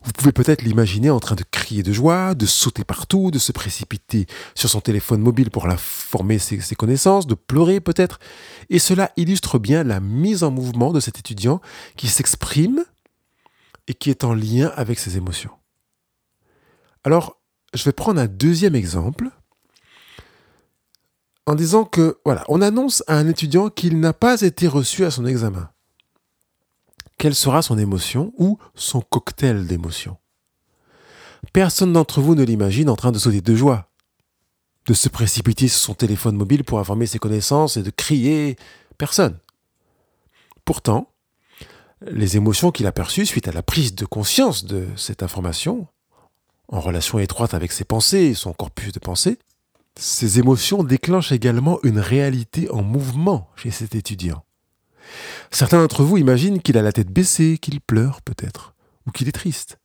Vous 0.03 0.11
pouvez 0.13 0.31
peut-être 0.31 0.63
l'imaginer 0.63 1.09
en 1.09 1.19
train 1.19 1.35
de 1.35 1.43
crier 1.49 1.83
de 1.83 1.93
joie, 1.93 2.33
de 2.33 2.45
sauter 2.45 2.83
partout, 2.83 3.29
de 3.29 3.37
se 3.37 3.51
précipiter 3.51 4.25
sur 4.55 4.69
son 4.69 4.81
téléphone 4.81 5.21
mobile 5.21 5.51
pour 5.51 5.67
informer 5.67 6.39
ses, 6.39 6.59
ses 6.59 6.75
connaissances, 6.75 7.27
de 7.27 7.35
pleurer 7.35 7.79
peut-être. 7.79 8.19
Et 8.69 8.79
cela 8.79 9.11
illustre 9.15 9.59
bien 9.59 9.83
la 9.83 9.99
mise 9.99 10.43
en 10.43 10.51
mouvement 10.51 10.91
de 10.91 10.99
cet 10.99 11.19
étudiant 11.19 11.61
qui 11.97 12.07
s'exprime 12.07 12.83
et 13.87 13.93
qui 13.93 14.09
est 14.09 14.23
en 14.23 14.33
lien 14.33 14.71
avec 14.75 14.99
ses 14.99 15.17
émotions. 15.17 15.51
Alors, 17.03 17.37
je 17.73 17.83
vais 17.83 17.93
prendre 17.93 18.21
un 18.21 18.27
deuxième 18.27 18.75
exemple 18.75 19.29
en 21.47 21.55
disant 21.55 21.85
que, 21.85 22.19
voilà, 22.25 22.43
on 22.47 22.61
annonce 22.61 23.03
à 23.07 23.15
un 23.17 23.27
étudiant 23.27 23.69
qu'il 23.69 23.99
n'a 23.99 24.13
pas 24.13 24.41
été 24.41 24.67
reçu 24.67 25.05
à 25.05 25.11
son 25.11 25.25
examen. 25.25 25.70
Quelle 27.21 27.35
sera 27.35 27.61
son 27.61 27.77
émotion 27.77 28.33
ou 28.39 28.57
son 28.73 28.99
cocktail 28.99 29.67
d'émotions 29.67 30.17
Personne 31.53 31.93
d'entre 31.93 32.19
vous 32.19 32.33
ne 32.33 32.41
l'imagine 32.41 32.89
en 32.89 32.95
train 32.95 33.11
de 33.11 33.19
sauter 33.19 33.41
de 33.41 33.53
joie, 33.53 33.91
de 34.87 34.95
se 34.95 35.07
précipiter 35.07 35.67
sur 35.67 35.79
son 35.79 35.93
téléphone 35.93 36.35
mobile 36.35 36.63
pour 36.63 36.79
informer 36.79 37.05
ses 37.05 37.19
connaissances 37.19 37.77
et 37.77 37.83
de 37.83 37.91
crier. 37.91 38.55
Personne. 38.97 39.37
Pourtant, 40.65 41.11
les 42.01 42.37
émotions 42.37 42.71
qu'il 42.71 42.87
a 42.87 42.91
perçues 42.91 43.27
suite 43.27 43.47
à 43.47 43.51
la 43.51 43.61
prise 43.61 43.93
de 43.93 44.05
conscience 44.05 44.65
de 44.65 44.87
cette 44.95 45.21
information, 45.21 45.85
en 46.69 46.79
relation 46.79 47.19
étroite 47.19 47.53
avec 47.53 47.71
ses 47.71 47.85
pensées 47.85 48.23
et 48.23 48.33
son 48.33 48.53
corpus 48.53 48.93
de 48.93 48.99
pensée, 48.99 49.37
ces 49.95 50.39
émotions 50.39 50.83
déclenchent 50.83 51.33
également 51.33 51.77
une 51.83 51.99
réalité 51.99 52.67
en 52.71 52.81
mouvement 52.81 53.47
chez 53.55 53.69
cet 53.69 53.93
étudiant. 53.93 54.43
Certains 55.51 55.79
d'entre 55.79 56.03
vous 56.03 56.17
imaginent 56.17 56.61
qu'il 56.61 56.77
a 56.77 56.81
la 56.81 56.91
tête 56.91 57.11
baissée, 57.11 57.57
qu'il 57.57 57.81
pleure 57.81 58.21
peut-être, 58.21 58.73
ou 59.07 59.11
qu'il 59.11 59.27
est 59.27 59.33
triste. 59.33 59.77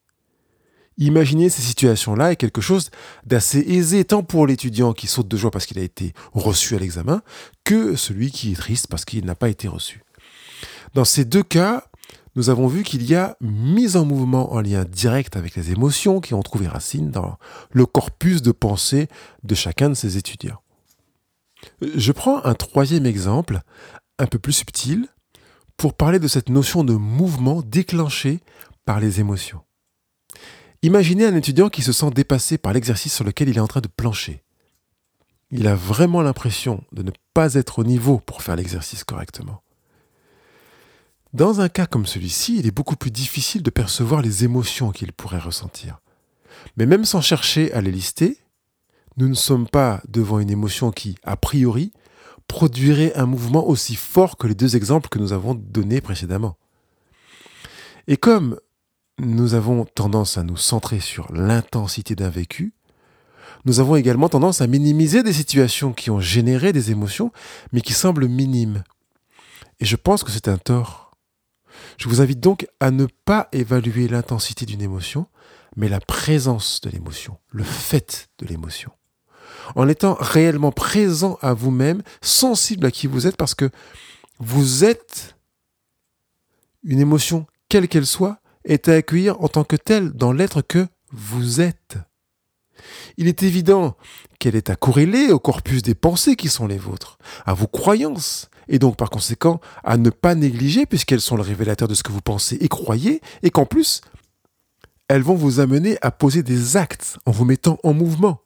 Imaginer 0.99 1.51
ces 1.51 1.63
situations-là 1.63 2.33
est 2.33 2.37
quelque 2.37 2.63
chose 2.63 2.91
d'assez 3.27 3.59
aisé 3.59 4.05
tant 4.05 4.23
pour 4.23 4.47
l'étudiant 4.47 4.95
qui 4.95 5.07
saute 5.07 5.29
de 5.29 5.37
joie 5.37 5.51
parce 5.51 5.67
qu'il 5.67 5.79
a 5.79 5.83
été 5.83 6.15
reçu 6.33 6.75
à 6.75 6.79
l'examen 6.79 7.23
que 7.65 7.97
celui 7.97 8.31
qui 8.31 8.53
est 8.53 8.57
triste 8.57 8.87
parce 8.89 9.05
qu'il 9.05 9.25
n'a 9.27 9.35
pas 9.35 9.51
été 9.51 9.69
reçu. 9.69 10.03
Dans 10.95 11.05
ces 11.05 11.27
deux 11.27 11.43
cas, 11.43 11.85
nous 12.35 12.49
avons 12.49 12.67
vu 12.67 12.83
qu'il 12.83 13.03
y 13.03 13.15
a 13.15 13.37
mise 13.41 13.97
en 13.97 14.07
mouvement 14.07 14.55
en 14.55 14.61
lien 14.61 14.85
direct 14.85 15.37
avec 15.37 15.55
les 15.55 15.71
émotions 15.71 16.21
qui 16.21 16.33
ont 16.33 16.43
trouvé 16.43 16.67
racine 16.67 17.11
dans 17.11 17.37
le 17.73 17.85
corpus 17.85 18.41
de 18.41 18.53
pensée 18.53 19.09
de 19.43 19.55
chacun 19.55 19.91
de 19.91 19.95
ces 19.95 20.17
étudiants. 20.17 20.61
Je 21.83 22.13
prends 22.13 22.45
un 22.45 22.55
troisième 22.55 23.07
exemple, 23.07 23.61
un 24.19 24.27
peu 24.27 24.39
plus 24.39 24.53
subtil, 24.53 25.09
pour 25.77 25.95
parler 25.95 26.19
de 26.19 26.29
cette 26.29 26.49
notion 26.49 26.85
de 26.85 26.95
mouvement 26.95 27.63
déclenché 27.63 28.41
par 28.85 29.01
les 29.01 29.21
émotions. 29.21 29.63
Imaginez 30.83 31.27
un 31.27 31.35
étudiant 31.35 31.69
qui 31.69 31.83
se 31.83 31.93
sent 31.93 32.11
dépassé 32.11 32.59
par 32.59 32.73
l'exercice 32.73 33.15
sur 33.15 33.25
lequel 33.25 33.49
il 33.49 33.57
est 33.57 33.61
en 33.61 33.67
train 33.67 33.81
de 33.81 33.89
plancher. 33.89 34.43
Il 35.51 35.67
a 35.69 35.75
vraiment 35.75 36.23
l'impression 36.23 36.83
de 36.93 37.03
ne 37.03 37.11
pas 37.35 37.55
être 37.55 37.79
au 37.79 37.85
niveau 37.85 38.19
pour 38.19 38.43
faire 38.43 38.57
l'exercice 38.57 39.05
correctement. 39.05 39.63
Dans 41.33 41.61
un 41.61 41.69
cas 41.69 41.87
comme 41.87 42.07
celui-ci, 42.07 42.59
il 42.59 42.67
est 42.67 42.75
beaucoup 42.75 42.97
plus 42.97 43.11
difficile 43.11 43.63
de 43.63 43.71
percevoir 43.71 44.23
les 44.23 44.45
émotions 44.45 44.91
qu'il 44.91 45.13
pourrait 45.13 45.39
ressentir. 45.39 46.01
Mais 46.77 46.87
même 46.87 47.05
sans 47.05 47.21
chercher 47.21 47.73
à 47.73 47.81
les 47.81 47.93
lister, 47.93 48.39
nous 49.17 49.29
ne 49.29 49.35
sommes 49.35 49.69
pas 49.69 50.03
devant 50.09 50.39
une 50.39 50.51
émotion 50.51 50.91
qui, 50.91 51.17
a 51.25 51.37
priori, 51.37 51.93
produirait 52.49 53.15
un 53.15 53.27
mouvement 53.27 53.67
aussi 53.67 53.95
fort 53.95 54.37
que 54.37 54.47
les 54.47 54.55
deux 54.55 54.77
exemples 54.77 55.09
que 55.09 55.19
nous 55.19 55.33
avons 55.33 55.55
donnés 55.55 56.01
précédemment. 56.01 56.57
Et 58.07 58.17
comme 58.17 58.59
nous 59.19 59.55
avons 59.55 59.85
tendance 59.85 60.37
à 60.37 60.43
nous 60.43 60.57
centrer 60.57 61.01
sur 61.01 61.33
l'intensité 61.33 62.15
d'un 62.15 62.29
vécu. 62.29 62.75
Nous 63.65 63.81
avons 63.81 63.97
également 63.97 64.29
tendance 64.29 64.61
à 64.61 64.67
minimiser 64.67 65.23
des 65.23 65.33
situations 65.33 65.93
qui 65.93 66.11
ont 66.11 66.21
généré 66.21 66.73
des 66.73 66.91
émotions, 66.91 67.33
mais 67.73 67.81
qui 67.81 67.95
semblent 67.95 68.29
minimes. 68.29 68.85
Et 69.81 69.85
je 69.85 69.97
pense 69.97 70.23
que 70.23 70.31
c'est 70.31 70.49
un 70.49 70.59
tort. 70.59 71.13
Je 71.99 72.09
vous 72.09 72.21
invite 72.21 72.41
donc 72.41 72.67
à 72.81 72.91
ne 72.91 73.07
pas 73.25 73.49
évaluer 73.53 74.09
l'intensité 74.09 74.67
d'une 74.67 74.83
émotion, 74.83 75.27
mais 75.77 75.89
la 75.89 76.01
présence 76.01 76.81
de 76.83 76.91
l'émotion, 76.91 77.39
le 77.51 77.65
fait 77.65 78.29
de 78.39 78.47
l'émotion. 78.47 78.93
En 79.75 79.89
étant 79.89 80.17
réellement 80.21 80.73
présent 80.73 81.39
à 81.43 81.55
vous-même, 81.55 82.03
sensible 82.21 82.87
à 82.87 82.91
qui 82.91 83.07
vous 83.07 83.27
êtes, 83.27 83.37
parce 83.37 83.55
que 83.55 83.71
vous 84.39 84.85
êtes 84.85 85.37
une 86.85 87.01
émotion, 87.01 87.47
quelle 87.69 87.89
qu'elle 87.89 88.07
soit, 88.07 88.39
est 88.65 88.89
à 88.89 88.95
accueillir 88.95 89.41
en 89.43 89.49
tant 89.49 89.65
que 89.65 89.77
telle 89.77 90.13
dans 90.13 90.33
l'être 90.33 90.63
que 90.63 90.87
vous 91.11 91.61
êtes. 91.61 91.99
Il 93.17 93.29
est 93.29 93.43
évident 93.43 93.97
qu'elle 94.39 94.57
est 94.57 94.71
à 94.71 94.77
corréler 94.77 95.31
au 95.31 95.39
corpus 95.39 95.83
des 95.83 95.95
pensées 95.95 96.37
qui 96.37 96.49
sont 96.49 96.67
les 96.67 96.79
vôtres, 96.79 97.19
à 97.45 97.55
vos 97.55 97.67
croyances, 97.67 98.51
et 98.69 98.79
donc 98.79 98.97
par 98.97 99.11
conséquent 99.11 99.61
à 99.85 99.97
ne 99.97 100.11
pas 100.11 100.35
négliger 100.35 100.87
puisqu'elles 100.87 101.21
sont 101.21 101.37
le 101.37 101.43
révélateur 101.43 101.89
de 101.89 101.95
ce 101.95 102.03
que 102.03 102.13
vous 102.13 102.21
pensez 102.21 102.57
et 102.61 102.69
croyez, 102.69 103.21
et 103.43 103.51
qu'en 103.51 103.67
plus, 103.67 104.01
elles 105.09 105.23
vont 105.23 105.37
vous 105.37 105.61
amener 105.61 105.97
à 106.03 106.11
poser 106.11 106.43
des 106.43 106.77
actes 106.77 107.19
en 107.27 107.31
vous 107.31 107.45
mettant 107.45 107.79
en 107.83 107.95
mouvement. 107.95 108.41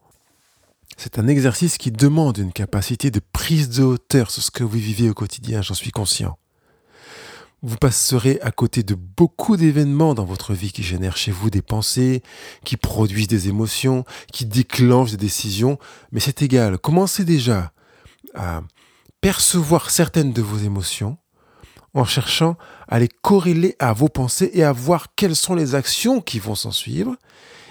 C'est 1.03 1.19
un 1.19 1.29
exercice 1.29 1.79
qui 1.79 1.91
demande 1.91 2.37
une 2.37 2.53
capacité 2.53 3.11
de 3.11 3.23
prise 3.33 3.71
de 3.71 3.83
hauteur 3.83 4.31
sur 4.31 4.43
ce 4.43 4.51
que 4.51 4.63
vous 4.63 4.77
vivez 4.77 5.09
au 5.09 5.15
quotidien, 5.15 5.63
j'en 5.63 5.73
suis 5.73 5.93
conscient. 5.93 6.37
Vous 7.63 7.79
passerez 7.79 8.39
à 8.43 8.51
côté 8.51 8.83
de 8.83 8.95
beaucoup 8.95 9.57
d'événements 9.57 10.13
dans 10.13 10.27
votre 10.27 10.53
vie 10.53 10.73
qui 10.73 10.83
génèrent 10.83 11.17
chez 11.17 11.31
vous 11.31 11.49
des 11.49 11.63
pensées, 11.63 12.23
qui 12.67 12.77
produisent 12.77 13.29
des 13.29 13.49
émotions, 13.49 14.05
qui 14.31 14.45
déclenchent 14.45 15.13
des 15.13 15.17
décisions, 15.17 15.79
mais 16.13 16.21
c'est 16.21 16.43
égal. 16.43 16.77
Commencez 16.77 17.25
déjà 17.25 17.73
à 18.35 18.61
percevoir 19.23 19.89
certaines 19.89 20.35
de 20.35 20.43
vos 20.43 20.59
émotions 20.59 21.17
en 21.95 22.05
cherchant 22.05 22.59
à 22.89 22.99
les 22.99 23.09
corréler 23.09 23.75
à 23.79 23.95
vos 23.95 24.11
pensées 24.11 24.51
et 24.53 24.65
à 24.65 24.73
voir 24.73 25.15
quelles 25.17 25.35
sont 25.35 25.55
les 25.55 25.75
actions 25.75 26.21
qui 26.21 26.39
vont 26.39 26.55
s'en 26.55 26.73
suivre 26.73 27.17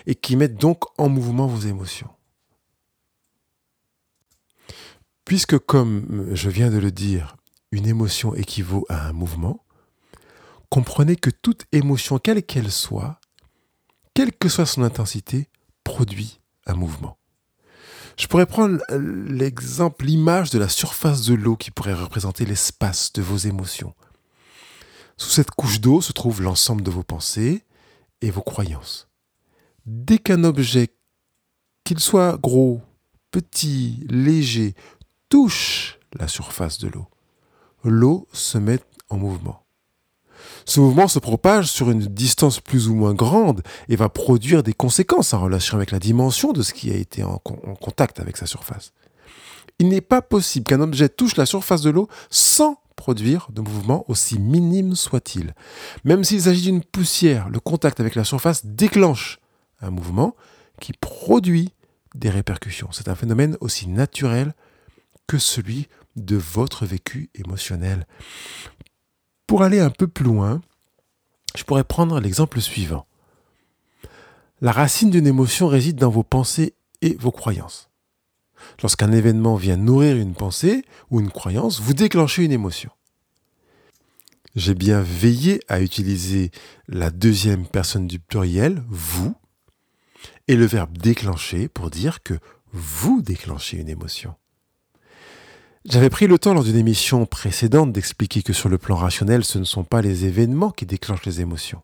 et 0.07 0.15
qui 0.15 0.35
mettent 0.35 0.59
donc 0.59 0.81
en 0.97 1.09
mouvement 1.09 1.45
vos 1.45 1.67
émotions. 1.67 2.09
Puisque, 5.29 5.59
comme 5.59 6.31
je 6.33 6.49
viens 6.49 6.71
de 6.71 6.79
le 6.79 6.91
dire, 6.91 7.37
une 7.71 7.85
émotion 7.85 8.33
équivaut 8.33 8.87
à 8.89 9.07
un 9.07 9.13
mouvement, 9.13 9.63
comprenez 10.71 11.15
que 11.17 11.29
toute 11.29 11.65
émotion, 11.71 12.17
quelle 12.17 12.41
qu'elle 12.41 12.71
soit, 12.71 13.21
quelle 14.15 14.35
que 14.35 14.49
soit 14.49 14.65
son 14.65 14.81
intensité, 14.81 15.47
produit 15.83 16.39
un 16.65 16.73
mouvement. 16.73 17.19
Je 18.17 18.25
pourrais 18.25 18.47
prendre 18.47 18.81
l'exemple, 18.89 20.05
l'image 20.05 20.49
de 20.49 20.57
la 20.57 20.67
surface 20.67 21.25
de 21.25 21.35
l'eau 21.35 21.55
qui 21.55 21.69
pourrait 21.69 21.93
représenter 21.93 22.43
l'espace 22.43 23.13
de 23.13 23.21
vos 23.21 23.37
émotions. 23.37 23.93
Sous 25.15 25.29
cette 25.29 25.51
couche 25.51 25.79
d'eau 25.79 26.01
se 26.01 26.11
trouve 26.11 26.41
l'ensemble 26.41 26.81
de 26.81 26.89
vos 26.89 27.03
pensées 27.03 27.65
et 28.21 28.31
vos 28.31 28.41
croyances. 28.41 29.07
Dès 29.85 30.17
qu'un 30.17 30.43
objet, 30.43 30.95
qu'il 31.83 31.99
soit 31.99 32.35
gros, 32.41 32.81
petit, 33.29 34.03
léger, 34.09 34.73
touche 35.29 35.99
la 36.13 36.27
surface 36.27 36.79
de 36.79 36.87
l'eau, 36.87 37.07
l'eau 37.83 38.27
se 38.33 38.57
met 38.57 38.79
en 39.09 39.17
mouvement. 39.17 39.63
Ce 40.65 40.79
mouvement 40.79 41.07
se 41.07 41.19
propage 41.19 41.67
sur 41.67 41.89
une 41.89 41.99
distance 41.99 42.59
plus 42.59 42.87
ou 42.89 42.95
moins 42.95 43.13
grande 43.13 43.61
et 43.87 43.95
va 43.95 44.09
produire 44.09 44.63
des 44.63 44.73
conséquences 44.73 45.33
en 45.33 45.41
relation 45.41 45.77
avec 45.77 45.91
la 45.91 45.99
dimension 45.99 46.51
de 46.51 46.61
ce 46.61 46.73
qui 46.73 46.91
a 46.91 46.95
été 46.95 47.23
en, 47.23 47.37
contact 47.37 48.19
avec 48.19 48.37
sa 48.37 48.45
surface. 48.45 48.93
Il 49.79 49.89
n'est 49.89 50.01
pas 50.01 50.21
possible 50.21 50.65
qu'un 50.65 50.81
objet 50.81 51.09
touche 51.09 51.37
la 51.37 51.45
surface 51.45 51.81
de 51.81 51.89
l'eau 51.89 52.07
sans 52.29 52.81
produire 52.95 53.47
de 53.51 53.61
mouvement 53.61 54.03
aussi 54.09 54.37
minime 54.39 54.95
soit-il. 54.95 55.53
Même 56.03 56.23
s'il 56.23 56.41
s'agit 56.41 56.63
d'une 56.63 56.83
poussière, 56.83 57.49
le 57.49 57.59
contact 57.59 57.99
avec 57.99 58.15
la 58.15 58.25
surface 58.25 58.65
déclenche 58.65 59.39
un 59.81 59.89
mouvement 59.89 60.35
qui 60.81 60.91
produit 60.93 61.73
des 62.15 62.29
répercussions. 62.29 62.89
C'est 62.91 63.07
un 63.07 63.15
phénomène 63.15 63.55
aussi 63.61 63.87
naturel 63.87 64.53
que 65.29 65.37
celui 65.37 65.87
de 66.15 66.37
votre 66.37 66.87
vécu 66.87 67.29
émotionnel. 67.35 68.07
Pour 69.45 69.61
aller 69.61 69.79
un 69.79 69.91
peu 69.91 70.07
plus 70.07 70.25
loin, 70.25 70.59
je 71.55 71.63
pourrais 71.63 71.83
prendre 71.83 72.19
l'exemple 72.19 72.59
suivant. 72.59 73.05
La 74.59 74.71
racine 74.71 75.11
d'une 75.11 75.27
émotion 75.27 75.67
réside 75.67 75.97
dans 75.97 76.09
vos 76.09 76.23
pensées 76.23 76.73
et 77.03 77.13
vos 77.13 77.31
croyances. 77.31 77.91
Lorsqu'un 78.81 79.11
événement 79.11 79.55
vient 79.55 79.77
nourrir 79.77 80.17
une 80.17 80.33
pensée 80.33 80.83
ou 81.11 81.19
une 81.19 81.29
croyance, 81.29 81.79
vous 81.79 81.93
déclenchez 81.93 82.43
une 82.43 82.51
émotion. 82.51 82.89
J'ai 84.55 84.73
bien 84.73 84.99
veillé 84.99 85.61
à 85.67 85.79
utiliser 85.79 86.49
la 86.87 87.11
deuxième 87.11 87.67
personne 87.67 88.07
du 88.07 88.19
pluriel, 88.19 88.83
vous, 88.89 89.35
et 90.47 90.55
le 90.55 90.65
verbe 90.65 90.97
déclencher 90.97 91.67
pour 91.67 91.91
dire 91.91 92.23
que 92.23 92.33
vous 92.73 93.21
déclenchez 93.21 93.77
une 93.77 93.89
émotion. 93.89 94.33
J'avais 95.85 96.09
pris 96.09 96.27
le 96.27 96.37
temps 96.37 96.53
lors 96.53 96.65
d'une 96.65 96.75
émission 96.75 97.25
précédente 97.25 97.93
d'expliquer 97.93 98.43
que 98.43 98.51
sur 98.51 98.67
le 98.67 98.77
plan 98.77 98.97
rationnel, 98.97 99.45
ce 99.45 99.59
ne 99.59 99.63
sont 99.63 99.85
pas 99.85 100.01
les 100.01 100.25
événements 100.25 100.71
qui 100.71 100.85
déclenchent 100.85 101.25
les 101.25 101.39
émotions. 101.39 101.81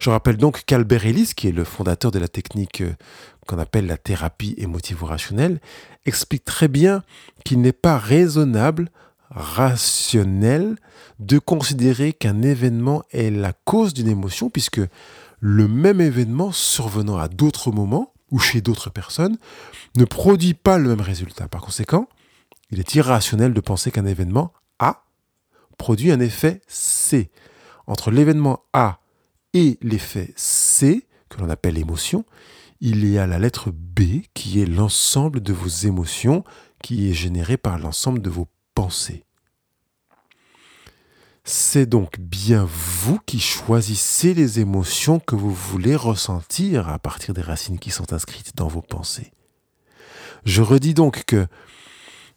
Je 0.00 0.08
rappelle 0.08 0.38
donc 0.38 0.62
qu'Albert 0.64 1.04
Ellis, 1.04 1.32
qui 1.36 1.48
est 1.48 1.52
le 1.52 1.64
fondateur 1.64 2.10
de 2.10 2.18
la 2.18 2.28
technique 2.28 2.80
euh, 2.80 2.94
qu'on 3.46 3.58
appelle 3.58 3.86
la 3.86 3.98
thérapie 3.98 4.54
émotivo-rationnelle, 4.56 5.60
explique 6.06 6.44
très 6.46 6.68
bien 6.68 7.02
qu'il 7.44 7.60
n'est 7.60 7.72
pas 7.72 7.98
raisonnable, 7.98 8.88
rationnel, 9.30 10.76
de 11.18 11.38
considérer 11.38 12.14
qu'un 12.14 12.40
événement 12.40 13.02
est 13.12 13.30
la 13.30 13.52
cause 13.52 13.92
d'une 13.92 14.08
émotion, 14.08 14.48
puisque 14.48 14.80
le 15.40 15.68
même 15.68 16.00
événement 16.00 16.52
survenant 16.52 17.18
à 17.18 17.28
d'autres 17.28 17.70
moments 17.70 18.14
ou 18.30 18.38
chez 18.38 18.62
d'autres 18.62 18.88
personnes 18.88 19.36
ne 19.96 20.06
produit 20.06 20.54
pas 20.54 20.78
le 20.78 20.88
même 20.88 21.02
résultat. 21.02 21.48
Par 21.48 21.60
conséquent, 21.60 22.08
il 22.74 22.80
est 22.80 22.96
irrationnel 22.96 23.54
de 23.54 23.60
penser 23.60 23.92
qu'un 23.92 24.04
événement 24.04 24.52
A 24.80 25.04
produit 25.78 26.10
un 26.10 26.18
effet 26.18 26.60
C. 26.66 27.30
Entre 27.86 28.10
l'événement 28.10 28.64
A 28.72 28.98
et 29.52 29.78
l'effet 29.80 30.34
C, 30.34 31.06
que 31.28 31.38
l'on 31.38 31.50
appelle 31.50 31.78
émotion, 31.78 32.24
il 32.80 33.08
y 33.08 33.16
a 33.16 33.28
la 33.28 33.38
lettre 33.38 33.70
B 33.70 34.22
qui 34.34 34.60
est 34.60 34.66
l'ensemble 34.66 35.40
de 35.40 35.52
vos 35.52 35.68
émotions 35.68 36.42
qui 36.82 37.08
est 37.08 37.14
généré 37.14 37.56
par 37.56 37.78
l'ensemble 37.78 38.20
de 38.20 38.28
vos 38.28 38.48
pensées. 38.74 39.22
C'est 41.44 41.86
donc 41.86 42.18
bien 42.18 42.66
vous 42.68 43.20
qui 43.24 43.38
choisissez 43.38 44.34
les 44.34 44.58
émotions 44.58 45.20
que 45.20 45.36
vous 45.36 45.54
voulez 45.54 45.94
ressentir 45.94 46.88
à 46.88 46.98
partir 46.98 47.34
des 47.34 47.42
racines 47.42 47.78
qui 47.78 47.92
sont 47.92 48.12
inscrites 48.12 48.56
dans 48.56 48.66
vos 48.66 48.82
pensées. 48.82 49.30
Je 50.44 50.60
redis 50.60 50.94
donc 50.94 51.22
que 51.24 51.46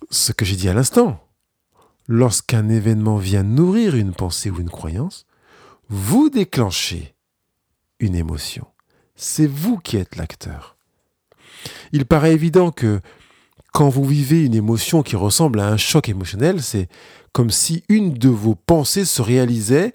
ce 0.09 0.31
que 0.31 0.45
j'ai 0.45 0.55
dit 0.55 0.69
à 0.69 0.73
l'instant. 0.73 1.23
Lorsqu'un 2.07 2.69
événement 2.69 3.17
vient 3.17 3.43
nourrir 3.43 3.95
une 3.95 4.13
pensée 4.13 4.49
ou 4.49 4.59
une 4.59 4.69
croyance, 4.69 5.25
vous 5.89 6.29
déclenchez 6.29 7.15
une 7.99 8.15
émotion. 8.15 8.65
C'est 9.15 9.47
vous 9.47 9.77
qui 9.77 9.97
êtes 9.97 10.15
l'acteur. 10.15 10.77
Il 11.91 12.05
paraît 12.05 12.33
évident 12.33 12.71
que 12.71 13.01
quand 13.73 13.89
vous 13.89 14.05
vivez 14.05 14.45
une 14.45 14.55
émotion 14.55 15.03
qui 15.03 15.15
ressemble 15.15 15.59
à 15.59 15.67
un 15.67 15.77
choc 15.77 16.09
émotionnel, 16.09 16.61
c'est 16.61 16.87
comme 17.31 17.49
si 17.49 17.83
une 17.89 18.13
de 18.13 18.29
vos 18.29 18.55
pensées 18.55 19.05
se 19.05 19.21
réalisait 19.21 19.93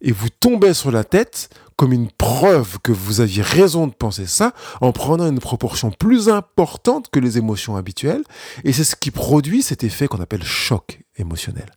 et 0.00 0.12
vous 0.12 0.28
tombait 0.28 0.74
sur 0.74 0.90
la 0.90 1.04
tête 1.04 1.48
comme 1.76 1.92
une 1.92 2.10
preuve 2.10 2.78
que 2.82 2.92
vous 2.92 3.20
aviez 3.20 3.42
raison 3.42 3.86
de 3.86 3.94
penser 3.94 4.26
ça, 4.26 4.52
en 4.80 4.92
prenant 4.92 5.28
une 5.28 5.40
proportion 5.40 5.90
plus 5.90 6.28
importante 6.28 7.10
que 7.10 7.20
les 7.20 7.38
émotions 7.38 7.76
habituelles, 7.76 8.24
et 8.64 8.72
c'est 8.72 8.84
ce 8.84 8.96
qui 8.96 9.10
produit 9.10 9.62
cet 9.62 9.84
effet 9.84 10.06
qu'on 10.06 10.20
appelle 10.20 10.44
choc 10.44 11.02
émotionnel. 11.16 11.70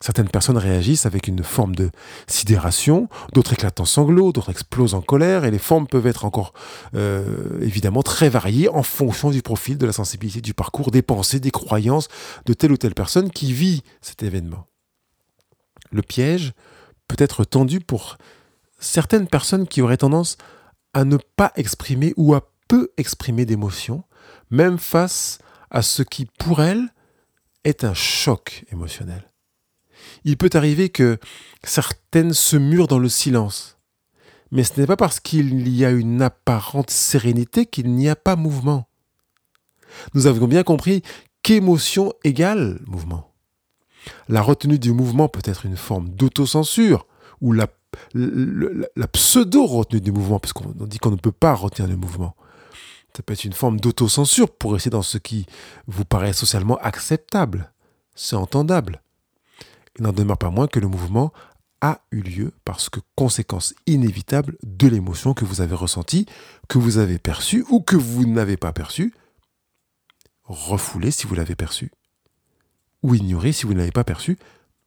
Certaines 0.00 0.28
personnes 0.28 0.58
réagissent 0.58 1.06
avec 1.06 1.26
une 1.26 1.42
forme 1.42 1.74
de 1.74 1.90
sidération, 2.26 3.08
d'autres 3.32 3.54
éclatent 3.54 3.80
en 3.80 3.86
sanglots, 3.86 4.30
d'autres 4.30 4.50
explosent 4.50 4.92
en 4.92 5.00
colère, 5.00 5.46
et 5.46 5.50
les 5.50 5.58
formes 5.58 5.86
peuvent 5.86 6.06
être 6.06 6.26
encore 6.26 6.52
euh, 6.94 7.58
évidemment 7.62 8.02
très 8.02 8.28
variées 8.28 8.68
en 8.68 8.82
fonction 8.82 9.30
du 9.30 9.40
profil, 9.40 9.78
de 9.78 9.86
la 9.86 9.92
sensibilité, 9.92 10.42
du 10.42 10.52
parcours, 10.52 10.90
des 10.90 11.00
pensées, 11.00 11.40
des 11.40 11.50
croyances 11.50 12.08
de 12.44 12.52
telle 12.52 12.72
ou 12.72 12.76
telle 12.76 12.94
personne 12.94 13.30
qui 13.30 13.54
vit 13.54 13.82
cet 14.02 14.22
événement. 14.22 14.66
Le 15.92 16.02
piège 16.02 16.52
peut 17.08 17.16
être 17.18 17.44
tendu 17.44 17.80
pour 17.80 18.18
certaines 18.78 19.28
personnes 19.28 19.66
qui 19.66 19.82
auraient 19.82 19.96
tendance 19.96 20.36
à 20.94 21.04
ne 21.04 21.18
pas 21.36 21.52
exprimer 21.56 22.14
ou 22.16 22.34
à 22.34 22.50
peu 22.68 22.90
exprimer 22.96 23.44
d'émotions, 23.44 24.04
même 24.50 24.78
face 24.78 25.38
à 25.70 25.82
ce 25.82 26.02
qui 26.02 26.26
pour 26.26 26.62
elles 26.62 26.88
est 27.64 27.84
un 27.84 27.94
choc 27.94 28.64
émotionnel. 28.70 29.30
Il 30.24 30.36
peut 30.36 30.50
arriver 30.54 30.88
que 30.88 31.18
certaines 31.64 32.32
se 32.32 32.56
murent 32.56 32.88
dans 32.88 32.98
le 32.98 33.08
silence, 33.08 33.78
Mais 34.52 34.62
ce 34.62 34.80
n'est 34.80 34.86
pas 34.86 34.96
parce 34.96 35.18
qu'il 35.18 35.68
y 35.68 35.84
a 35.84 35.90
une 35.90 36.22
apparente 36.22 36.90
sérénité 36.90 37.66
qu'il 37.66 37.92
n'y 37.92 38.08
a 38.08 38.14
pas 38.14 38.36
mouvement. 38.36 38.88
Nous 40.14 40.28
avons 40.28 40.46
bien 40.46 40.62
compris 40.62 41.02
qu'émotion 41.42 42.12
égale 42.22 42.80
mouvement. 42.86 43.34
La 44.28 44.42
retenue 44.42 44.78
du 44.78 44.92
mouvement 44.92 45.28
peut 45.28 45.42
être 45.44 45.66
une 45.66 45.76
forme 45.76 46.10
d'autocensure 46.10 47.06
ou 47.40 47.52
la, 47.52 47.66
la, 48.14 49.06
pseudo-retenue 49.08 50.00
du 50.00 50.12
mouvement, 50.12 50.38
puisqu'on 50.38 50.72
dit 50.86 50.98
qu'on 50.98 51.10
ne 51.10 51.16
peut 51.16 51.32
pas 51.32 51.54
retenir 51.54 51.88
le 51.88 51.96
mouvement. 51.96 52.34
Ça 53.16 53.22
peut 53.22 53.32
être 53.32 53.44
une 53.44 53.52
forme 53.52 53.80
d'autocensure 53.80 54.50
pour 54.50 54.74
rester 54.74 54.90
dans 54.90 55.02
ce 55.02 55.18
qui 55.18 55.46
vous 55.86 56.04
paraît 56.04 56.34
socialement 56.34 56.76
acceptable. 56.78 57.72
C'est 58.14 58.36
entendable. 58.36 59.00
Il 59.98 60.04
n'en 60.04 60.12
demeure 60.12 60.36
pas 60.36 60.50
moins 60.50 60.66
que 60.66 60.80
le 60.80 60.88
mouvement 60.88 61.32
a 61.80 62.00
eu 62.10 62.20
lieu 62.20 62.52
parce 62.64 62.88
que 62.88 63.00
conséquence 63.14 63.74
inévitable 63.86 64.56
de 64.62 64.88
l'émotion 64.88 65.34
que 65.34 65.44
vous 65.44 65.60
avez 65.60 65.74
ressentie, 65.74 66.26
que 66.68 66.78
vous 66.78 66.98
avez 66.98 67.18
perçue 67.18 67.64
ou 67.70 67.80
que 67.80 67.96
vous 67.96 68.26
n'avez 68.26 68.56
pas 68.56 68.72
perçue, 68.72 69.14
refoulée 70.44 71.10
si 71.10 71.26
vous 71.26 71.34
l'avez 71.34 71.54
perçue, 71.54 71.90
ou 73.02 73.14
ignorée 73.14 73.52
si 73.52 73.66
vous 73.66 73.72
ne 73.72 73.78
l'avez 73.78 73.92
pas 73.92 74.04
perçue, 74.04 74.38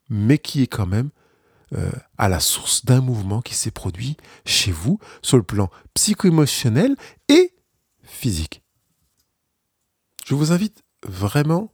mais 0.10 0.38
qui 0.38 0.62
est 0.62 0.68
quand 0.68 0.88
même 0.88 1.10
euh, 1.76 1.92
à 2.18 2.30
la 2.30 2.40
source 2.40 2.86
d'un 2.86 3.02
mouvement 3.02 3.42
qui 3.42 3.54
s'est 3.54 3.72
produit 3.72 4.18
chez 4.46 4.72
vous 4.72 5.00
sur 5.22 5.38
le 5.38 5.44
plan 5.44 5.70
psycho-émotionnel 5.94 6.96
et 7.28 7.54
physique. 8.04 8.64
Je 10.26 10.36
vous 10.36 10.52
invite 10.52 10.84
vraiment 11.06 11.72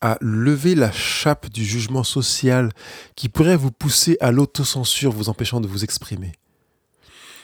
à 0.00 0.16
lever 0.20 0.74
la 0.74 0.90
chape 0.90 1.48
du 1.48 1.64
jugement 1.64 2.04
social 2.04 2.70
qui 3.16 3.28
pourrait 3.28 3.56
vous 3.56 3.70
pousser 3.70 4.16
à 4.20 4.32
l'autocensure 4.32 5.12
vous 5.12 5.28
empêchant 5.28 5.60
de 5.60 5.68
vous 5.68 5.84
exprimer. 5.84 6.32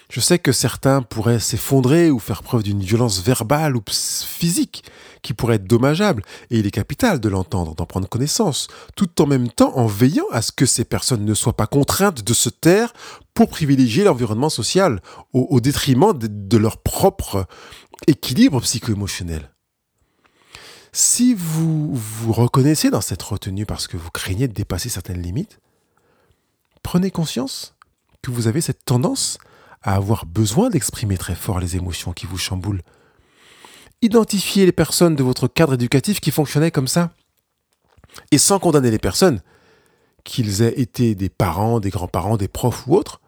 Je 0.08 0.20
sais 0.20 0.38
que 0.38 0.52
certains 0.52 1.02
pourraient 1.02 1.40
s'effondrer 1.40 2.10
ou 2.10 2.18
faire 2.18 2.42
preuve 2.42 2.62
d'une 2.62 2.80
violence 2.80 3.20
verbale 3.20 3.76
ou 3.76 3.82
physique 3.88 4.84
qui 5.22 5.34
pourrait 5.34 5.56
être 5.56 5.66
dommageable, 5.66 6.22
et 6.50 6.58
il 6.60 6.66
est 6.66 6.70
capital 6.70 7.18
de 7.18 7.28
l'entendre, 7.28 7.74
d'en 7.74 7.86
prendre 7.86 8.08
connaissance, 8.08 8.68
tout 8.94 9.20
en 9.20 9.26
même 9.26 9.48
temps 9.48 9.76
en 9.76 9.86
veillant 9.86 10.26
à 10.30 10.40
ce 10.40 10.52
que 10.52 10.66
ces 10.66 10.84
personnes 10.84 11.24
ne 11.24 11.34
soient 11.34 11.56
pas 11.56 11.66
contraintes 11.66 12.22
de 12.22 12.32
se 12.32 12.48
taire 12.48 12.92
pour 13.34 13.48
privilégier 13.48 14.04
l'environnement 14.04 14.48
social, 14.48 15.02
au, 15.32 15.60
détriment 15.60 16.12
de 16.16 16.56
leur 16.56 16.78
propre 16.78 17.46
équilibre 18.06 18.60
psycho-émotionnel. 18.60 19.50
Si 20.92 21.34
vous 21.34 21.92
vous 21.92 22.32
reconnaissez 22.32 22.90
dans 22.90 23.00
cette 23.00 23.22
retenue 23.22 23.66
parce 23.66 23.88
que 23.88 23.96
vous 23.96 24.10
craignez 24.10 24.46
de 24.46 24.54
dépasser 24.54 24.88
certaines 24.88 25.20
limites, 25.20 25.58
prenez 26.82 27.10
conscience 27.10 27.74
que 28.22 28.30
vous 28.30 28.46
avez 28.46 28.60
cette 28.60 28.84
tendance 28.84 29.38
à 29.86 29.94
avoir 29.94 30.26
besoin 30.26 30.68
d'exprimer 30.68 31.16
très 31.16 31.34
fort 31.34 31.58
les 31.58 31.76
émotions 31.76 32.12
qui 32.12 32.26
vous 32.26 32.36
chamboulent. 32.36 32.82
Identifiez 34.02 34.66
les 34.66 34.72
personnes 34.72 35.16
de 35.16 35.22
votre 35.22 35.48
cadre 35.48 35.74
éducatif 35.74 36.20
qui 36.20 36.30
fonctionnaient 36.30 36.70
comme 36.70 36.88
ça. 36.88 37.12
Et 38.30 38.38
sans 38.38 38.58
condamner 38.58 38.90
les 38.90 38.98
personnes, 38.98 39.40
qu'ils 40.24 40.60
aient 40.60 40.78
été 40.78 41.14
des 41.14 41.30
parents, 41.30 41.80
des 41.80 41.90
grands-parents, 41.90 42.36
des 42.36 42.48
profs 42.48 42.86
ou 42.86 42.94
autres, 42.94 43.22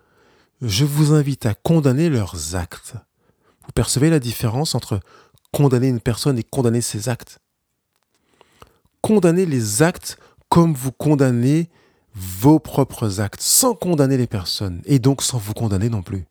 je 0.60 0.84
vous 0.84 1.14
invite 1.14 1.46
à 1.46 1.54
condamner 1.54 2.10
leurs 2.10 2.54
actes. 2.54 2.94
Vous 3.64 3.72
percevez 3.72 4.10
la 4.10 4.18
différence 4.18 4.74
entre 4.74 5.00
condamner 5.52 5.88
une 5.88 6.00
personne 6.00 6.38
et 6.38 6.42
condamner 6.42 6.82
ses 6.82 7.08
actes 7.08 7.40
condamnez 9.02 9.46
les 9.46 9.82
actes 9.82 10.18
comme 10.48 10.74
vous 10.74 10.92
condamnez 10.92 11.68
vos 12.14 12.58
propres 12.58 13.20
actes, 13.20 13.40
sans 13.40 13.74
condamner 13.74 14.16
les 14.16 14.26
personnes, 14.26 14.82
et 14.86 14.98
donc 14.98 15.22
sans 15.22 15.38
vous 15.38 15.54
condamner 15.54 15.88
non 15.88 16.02
plus. 16.02 16.26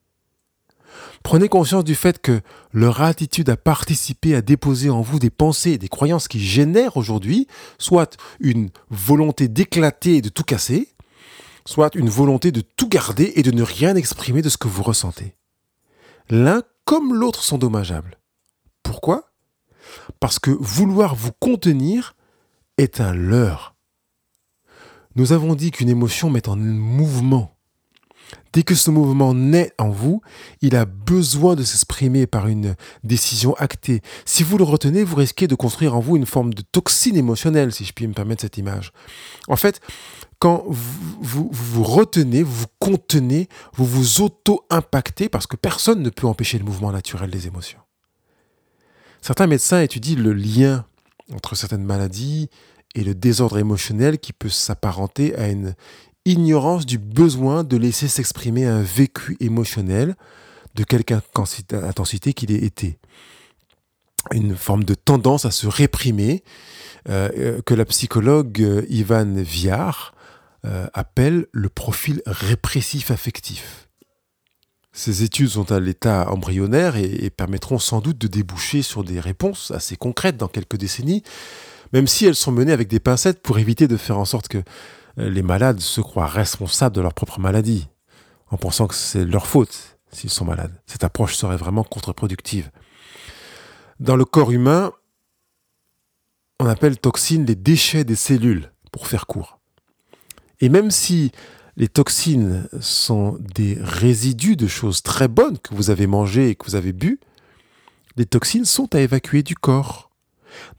Prenez 1.23 1.49
conscience 1.49 1.83
du 1.83 1.95
fait 1.95 2.21
que 2.21 2.41
leur 2.73 3.01
attitude 3.01 3.49
à 3.49 3.57
participer 3.57 4.35
à 4.35 4.41
déposer 4.41 4.89
en 4.89 5.01
vous 5.01 5.19
des 5.19 5.29
pensées 5.29 5.71
et 5.71 5.77
des 5.77 5.89
croyances 5.89 6.27
qui 6.27 6.39
génèrent 6.39 6.97
aujourd'hui 6.97 7.47
soit 7.77 8.17
une 8.39 8.69
volonté 8.89 9.47
d'éclater 9.47 10.17
et 10.17 10.21
de 10.21 10.29
tout 10.29 10.43
casser, 10.43 10.89
soit 11.65 11.95
une 11.95 12.09
volonté 12.09 12.51
de 12.51 12.61
tout 12.61 12.87
garder 12.87 13.33
et 13.35 13.43
de 13.43 13.51
ne 13.51 13.63
rien 13.63 13.95
exprimer 13.95 14.41
de 14.41 14.49
ce 14.49 14.57
que 14.57 14.67
vous 14.67 14.83
ressentez. 14.83 15.35
L'un 16.29 16.61
comme 16.85 17.13
l'autre 17.13 17.43
sont 17.43 17.57
dommageables. 17.57 18.17
Pourquoi? 18.83 19.31
Parce 20.19 20.39
que 20.39 20.51
vouloir 20.51 21.15
vous 21.15 21.31
contenir 21.39 22.15
est 22.77 23.01
un 23.01 23.13
leurre. 23.13 23.75
Nous 25.15 25.33
avons 25.33 25.55
dit 25.55 25.71
qu'une 25.71 25.89
émotion 25.89 26.29
met 26.29 26.47
en 26.47 26.55
mouvement. 26.55 27.56
Dès 28.57 28.63
que 28.63 28.73
ce 28.73 28.89
mouvement 28.89 29.35
naît 29.35 29.71
en 29.77 29.89
vous, 29.89 30.23
il 30.61 30.75
a 30.75 30.85
besoin 30.85 31.53
de 31.53 31.61
s'exprimer 31.61 32.25
par 32.25 32.47
une 32.47 32.75
décision 33.03 33.53
actée. 33.59 34.01
Si 34.25 34.41
vous 34.41 34.57
le 34.57 34.63
retenez, 34.63 35.03
vous 35.03 35.15
risquez 35.15 35.45
de 35.45 35.53
construire 35.53 35.95
en 35.95 35.99
vous 35.99 36.17
une 36.17 36.25
forme 36.25 36.55
de 36.55 36.63
toxine 36.63 37.15
émotionnelle, 37.15 37.71
si 37.71 37.85
je 37.85 37.93
puis 37.93 38.07
me 38.07 38.15
permettre 38.15 38.41
cette 38.41 38.57
image. 38.57 38.93
En 39.47 39.57
fait, 39.57 39.79
quand 40.39 40.63
vous 40.69 41.51
vous, 41.51 41.83
retenez, 41.83 42.41
vous 42.41 42.61
vous 42.61 42.65
contenez, 42.79 43.47
vous 43.75 43.85
vous 43.85 44.21
auto-impactez 44.21 45.29
parce 45.29 45.45
que 45.45 45.55
personne 45.55 46.01
ne 46.01 46.09
peut 46.09 46.25
empêcher 46.25 46.57
le 46.57 46.65
mouvement 46.65 46.91
naturel 46.91 47.29
des 47.29 47.45
émotions. 47.45 47.81
Certains 49.21 49.45
médecins 49.45 49.81
étudient 49.81 50.17
le 50.17 50.33
lien 50.33 50.83
entre 51.31 51.53
certaines 51.53 51.83
maladies 51.85 52.49
et 52.95 53.03
le 53.03 53.13
désordre 53.13 53.59
émotionnel 53.59 54.17
qui 54.17 54.33
peut 54.33 54.49
s'apparenter 54.49 55.35
à 55.35 55.47
une 55.49 55.75
ignorance 56.27 56.85
du 56.85 56.97
besoin 56.97 57.63
de 57.63 57.77
laisser 57.77 58.07
s'exprimer 58.07 58.65
un 58.65 58.81
vécu 58.81 59.37
émotionnel 59.39 60.15
de 60.75 60.83
quelque 60.83 61.13
intensité 61.73 62.33
qu'il 62.33 62.51
ait 62.51 62.65
été. 62.65 62.99
Une 64.31 64.55
forme 64.55 64.83
de 64.83 64.93
tendance 64.93 65.45
à 65.45 65.51
se 65.51 65.67
réprimer 65.67 66.43
euh, 67.09 67.29
euh, 67.37 67.61
que 67.65 67.73
la 67.73 67.85
psychologue 67.85 68.61
euh, 68.61 68.85
Ivan 68.89 69.33
Viard 69.35 70.13
appelle 70.93 71.45
le 71.53 71.69
profil 71.69 72.21
répressif 72.25 73.09
affectif. 73.09 73.87
Ces 74.91 75.23
études 75.23 75.47
sont 75.47 75.71
à 75.71 75.79
l'état 75.79 76.29
embryonnaire 76.29 76.97
et, 76.97 77.29
permettront 77.29 77.79
sans 77.79 78.01
doute 78.01 78.17
de 78.17 78.27
déboucher 78.27 78.81
sur 78.81 79.05
des 79.05 79.21
réponses 79.21 79.71
assez 79.71 79.95
concrètes 79.95 80.35
dans 80.35 80.49
quelques 80.49 80.75
décennies, 80.75 81.23
même 81.93 82.05
si 82.05 82.25
elles 82.25 82.35
sont 82.35 82.51
menées 82.51 82.73
avec 82.73 82.89
des 82.89 82.99
pincettes 82.99 83.41
pour 83.41 83.59
éviter 83.59 83.87
de 83.87 83.95
faire 83.95 84.17
en 84.17 84.25
sorte 84.25 84.49
que 84.49 84.61
les 85.17 85.41
malades 85.41 85.79
se 85.79 86.01
croient 86.01 86.27
responsables 86.27 86.95
de 86.95 87.01
leur 87.01 87.13
propre 87.13 87.39
maladie, 87.39 87.89
en 88.49 88.57
pensant 88.57 88.87
que 88.87 88.95
c'est 88.95 89.25
leur 89.25 89.47
faute 89.47 89.97
s'ils 90.11 90.29
sont 90.29 90.45
malades. 90.45 90.79
Cette 90.85 91.03
approche 91.03 91.35
serait 91.35 91.57
vraiment 91.57 91.83
contre-productive. 91.83 92.71
Dans 93.99 94.15
le 94.15 94.25
corps 94.25 94.51
humain, 94.51 94.93
on 96.59 96.65
appelle 96.65 96.97
toxines 96.97 97.45
les 97.45 97.55
déchets 97.55 98.03
des 98.03 98.15
cellules, 98.15 98.71
pour 98.91 99.07
faire 99.07 99.27
court. 99.27 99.59
Et 100.59 100.69
même 100.69 100.91
si 100.91 101.31
les 101.77 101.87
toxines 101.87 102.67
sont 102.81 103.37
des 103.39 103.77
résidus 103.79 104.55
de 104.55 104.65
choses 104.65 105.03
très 105.03 105.27
bonnes 105.27 105.59
que 105.59 105.75
vous 105.75 105.91
avez 105.91 106.07
mangées 106.07 106.49
et 106.49 106.55
que 106.55 106.65
vous 106.65 106.75
avez 106.75 106.91
bu. 106.91 107.19
Les 108.15 108.25
toxines 108.25 108.65
sont 108.65 108.95
à 108.95 108.99
évacuer 108.99 109.43
du 109.43 109.53
corps. 109.53 110.09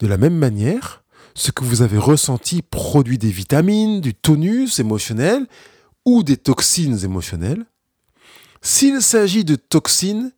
De 0.01 0.09
la 0.09 0.17
même 0.17 0.35
manière, 0.35 1.05
ce 1.39 1.53
que 1.53 1.63
vous 1.63 1.83
avez 1.83 1.99
ressenti 1.99 2.63
produit 2.63 3.17
des 3.17 3.31
vitamines, 3.31 4.01
du 4.01 4.13
tonus 4.13 4.81
émotionnel 4.81 5.47
ou 6.05 6.25
des 6.25 6.37
toxines 6.37 7.05
émotionnelles. 7.05 7.65
S'il 8.61 9.01
s'agit 9.01 9.45
de 9.45 9.55
toxines, 9.55 10.33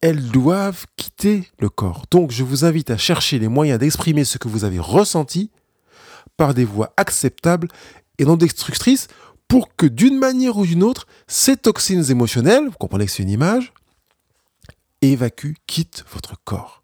elles 0.00 0.30
doivent 0.30 0.86
quitter 0.96 1.50
le 1.58 1.68
corps. 1.68 2.04
Donc 2.12 2.30
je 2.30 2.44
vous 2.44 2.64
invite 2.64 2.90
à 2.90 2.96
chercher 2.96 3.40
les 3.40 3.48
moyens 3.48 3.80
d'exprimer 3.80 4.24
ce 4.24 4.38
que 4.38 4.46
vous 4.46 4.64
avez 4.64 4.78
ressenti 4.78 5.50
par 6.36 6.54
des 6.54 6.64
voies 6.64 6.94
acceptables 6.96 7.66
et 8.18 8.24
non 8.24 8.36
destructrices 8.36 9.08
pour 9.48 9.74
que 9.74 9.86
d'une 9.86 10.18
manière 10.18 10.56
ou 10.56 10.64
d'une 10.64 10.84
autre, 10.84 11.06
ces 11.26 11.56
toxines 11.56 12.08
émotionnelles, 12.12 12.66
vous 12.66 12.78
comprenez 12.78 13.06
que 13.06 13.10
c'est 13.10 13.24
une 13.24 13.30
image, 13.30 13.72
évacuent, 15.02 15.56
quittent 15.66 16.04
votre 16.12 16.36
corps. 16.44 16.83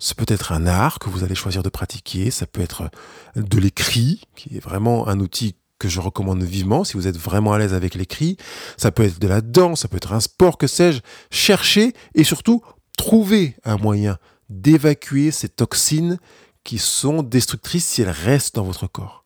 Ce 0.00 0.14
peut 0.14 0.24
être 0.26 0.52
un 0.52 0.66
art 0.66 0.98
que 0.98 1.10
vous 1.10 1.24
allez 1.24 1.34
choisir 1.34 1.62
de 1.62 1.68
pratiquer, 1.68 2.30
ça 2.30 2.46
peut 2.46 2.62
être 2.62 2.90
de 3.36 3.58
l'écrit, 3.58 4.22
qui 4.34 4.56
est 4.56 4.60
vraiment 4.60 5.06
un 5.08 5.20
outil 5.20 5.54
que 5.78 5.88
je 5.88 6.00
recommande 6.00 6.42
vivement 6.42 6.84
si 6.84 6.94
vous 6.94 7.06
êtes 7.06 7.18
vraiment 7.18 7.52
à 7.52 7.58
l'aise 7.58 7.74
avec 7.74 7.94
l'écrit. 7.94 8.38
Ça 8.78 8.90
peut 8.90 9.02
être 9.02 9.18
de 9.18 9.28
la 9.28 9.42
danse, 9.42 9.82
ça 9.82 9.88
peut 9.88 9.98
être 9.98 10.14
un 10.14 10.20
sport, 10.20 10.56
que 10.56 10.66
sais-je. 10.66 11.00
Cherchez 11.30 11.92
et 12.14 12.24
surtout 12.24 12.62
trouvez 12.96 13.56
un 13.62 13.76
moyen 13.76 14.16
d'évacuer 14.48 15.30
ces 15.30 15.50
toxines 15.50 16.18
qui 16.64 16.78
sont 16.78 17.22
destructrices 17.22 17.86
si 17.86 18.00
elles 18.00 18.08
restent 18.08 18.54
dans 18.56 18.64
votre 18.64 18.86
corps. 18.86 19.24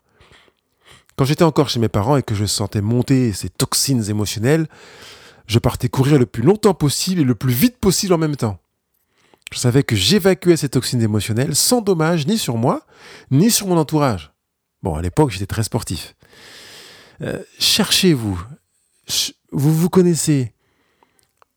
Quand 1.16 1.24
j'étais 1.24 1.44
encore 1.44 1.68
chez 1.68 1.78
mes 1.78 1.88
parents 1.88 2.16
et 2.16 2.24
que 2.24 2.34
je 2.34 2.46
sentais 2.46 2.80
monter 2.80 3.32
ces 3.32 3.48
toxines 3.48 4.10
émotionnelles, 4.10 4.66
je 5.46 5.60
partais 5.60 5.88
courir 5.88 6.18
le 6.18 6.26
plus 6.26 6.42
longtemps 6.42 6.74
possible 6.74 7.20
et 7.20 7.24
le 7.24 7.36
plus 7.36 7.52
vite 7.52 7.78
possible 7.78 8.12
en 8.12 8.18
même 8.18 8.34
temps. 8.34 8.58
Je 9.52 9.58
savais 9.58 9.82
que 9.82 9.94
j'évacuais 9.94 10.56
ces 10.56 10.68
toxines 10.68 11.02
émotionnelles 11.02 11.54
sans 11.54 11.80
dommage 11.80 12.26
ni 12.26 12.38
sur 12.38 12.56
moi, 12.56 12.86
ni 13.30 13.50
sur 13.50 13.66
mon 13.66 13.76
entourage. 13.76 14.32
Bon, 14.82 14.94
à 14.94 15.02
l'époque, 15.02 15.30
j'étais 15.30 15.46
très 15.46 15.62
sportif. 15.62 16.14
Euh, 17.22 17.42
cherchez-vous. 17.58 18.42
Vous 19.52 19.74
vous 19.74 19.88
connaissez. 19.88 20.52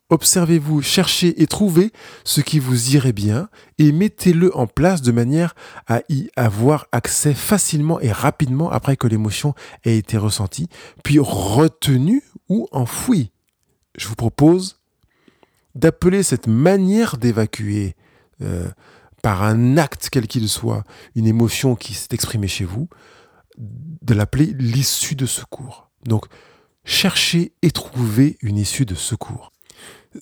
Observez-vous, 0.10 0.82
cherchez 0.82 1.42
et 1.42 1.48
trouvez 1.48 1.92
ce 2.24 2.40
qui 2.40 2.60
vous 2.60 2.96
irait 2.96 3.12
bien 3.12 3.50
et 3.78 3.92
mettez-le 3.92 4.56
en 4.56 4.66
place 4.66 5.02
de 5.02 5.12
manière 5.12 5.54
à 5.86 6.00
y 6.08 6.30
avoir 6.38 6.88
accès 6.94 7.34
facilement 7.34 8.00
et 8.00 8.14
rapidement 8.14 8.72
après 8.72 8.96
que 8.96 9.08
l'émotion 9.08 9.54
ait 9.84 9.98
été 9.98 10.18
ressentie, 10.18 10.70
puis 11.04 11.20
retenue 11.20 12.24
ou 12.48 12.70
enfouie. 12.72 13.32
Je 13.98 14.08
vous 14.08 14.16
propose 14.16 14.77
d'appeler 15.78 16.24
cette 16.24 16.48
manière 16.48 17.18
d'évacuer 17.18 17.96
euh, 18.42 18.68
par 19.22 19.44
un 19.44 19.78
acte 19.78 20.10
quel 20.12 20.28
qu'il 20.28 20.50
soit 20.50 20.84
une 21.16 21.28
émotion 21.28 21.76
qui 21.76 21.94
s'est 21.94 22.10
exprimée 22.12 22.48
chez 22.48 22.66
vous, 22.66 22.88
de 23.58 24.14
l'appeler 24.14 24.54
l'issue 24.58 25.16
de 25.16 25.26
secours. 25.26 25.90
Donc, 26.06 26.26
cherchez 26.86 27.54
et 27.62 27.72
trouvez 27.72 28.38
une 28.42 28.58
issue 28.58 28.86
de 28.86 28.96
secours. 28.96 29.52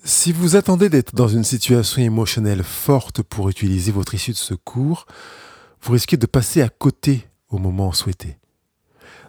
Si 0.03 0.31
vous 0.31 0.55
attendez 0.55 0.89
d'être 0.89 1.15
dans 1.15 1.27
une 1.27 1.43
situation 1.43 2.01
émotionnelle 2.01 2.63
forte 2.63 3.21
pour 3.21 3.49
utiliser 3.49 3.91
votre 3.91 4.13
issue 4.13 4.31
de 4.31 4.37
secours, 4.37 5.05
vous 5.81 5.93
risquez 5.93 6.17
de 6.17 6.25
passer 6.25 6.61
à 6.61 6.69
côté 6.69 7.27
au 7.49 7.59
moment 7.59 7.91
souhaité. 7.91 8.37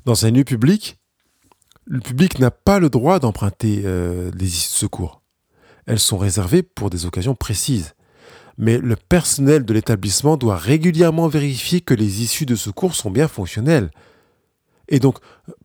Dans 0.05 0.25
un 0.25 0.31
lieu 0.31 0.45
public, 0.45 0.99
le 1.85 2.01
public 2.01 2.39
n'a 2.39 2.51
pas 2.51 2.79
le 2.79 2.91
droit 2.91 3.19
d'emprunter 3.19 3.83
euh, 3.85 4.31
les 4.35 4.47
issues 4.47 4.73
de 4.73 4.79
secours. 4.79 5.23
Elles 5.87 5.99
sont 5.99 6.19
réservées 6.19 6.63
pour 6.63 6.91
des 6.91 7.07
occasions 7.07 7.35
précises. 7.35 7.95
Mais 8.59 8.79
le 8.79 8.97
personnel 8.97 9.65
de 9.65 9.75
l'établissement 9.75 10.37
doit 10.37 10.57
régulièrement 10.57 11.29
vérifier 11.29 11.81
que 11.81 11.95
les 11.95 12.23
issues 12.23 12.47
de 12.47 12.57
secours 12.57 12.95
sont 12.95 13.11
bien 13.11 13.29
fonctionnelles. 13.29 13.91
Et 14.89 15.01
donc, 15.01 15.19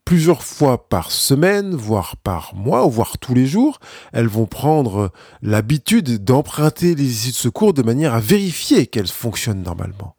plusieurs 0.03 0.43
fois 0.43 0.89
par 0.89 1.11
semaine, 1.11 1.75
voire 1.75 2.17
par 2.17 2.55
mois, 2.55 2.85
voire 2.87 3.17
tous 3.17 3.33
les 3.33 3.45
jours, 3.45 3.79
elles 4.13 4.27
vont 4.27 4.47
prendre 4.47 5.11
l'habitude 5.41 6.23
d'emprunter 6.23 6.95
les 6.95 7.03
issues 7.03 7.31
de 7.31 7.35
secours 7.35 7.73
de 7.73 7.83
manière 7.83 8.15
à 8.15 8.19
vérifier 8.19 8.87
qu'elles 8.87 9.07
fonctionnent 9.07 9.61
normalement. 9.61 10.15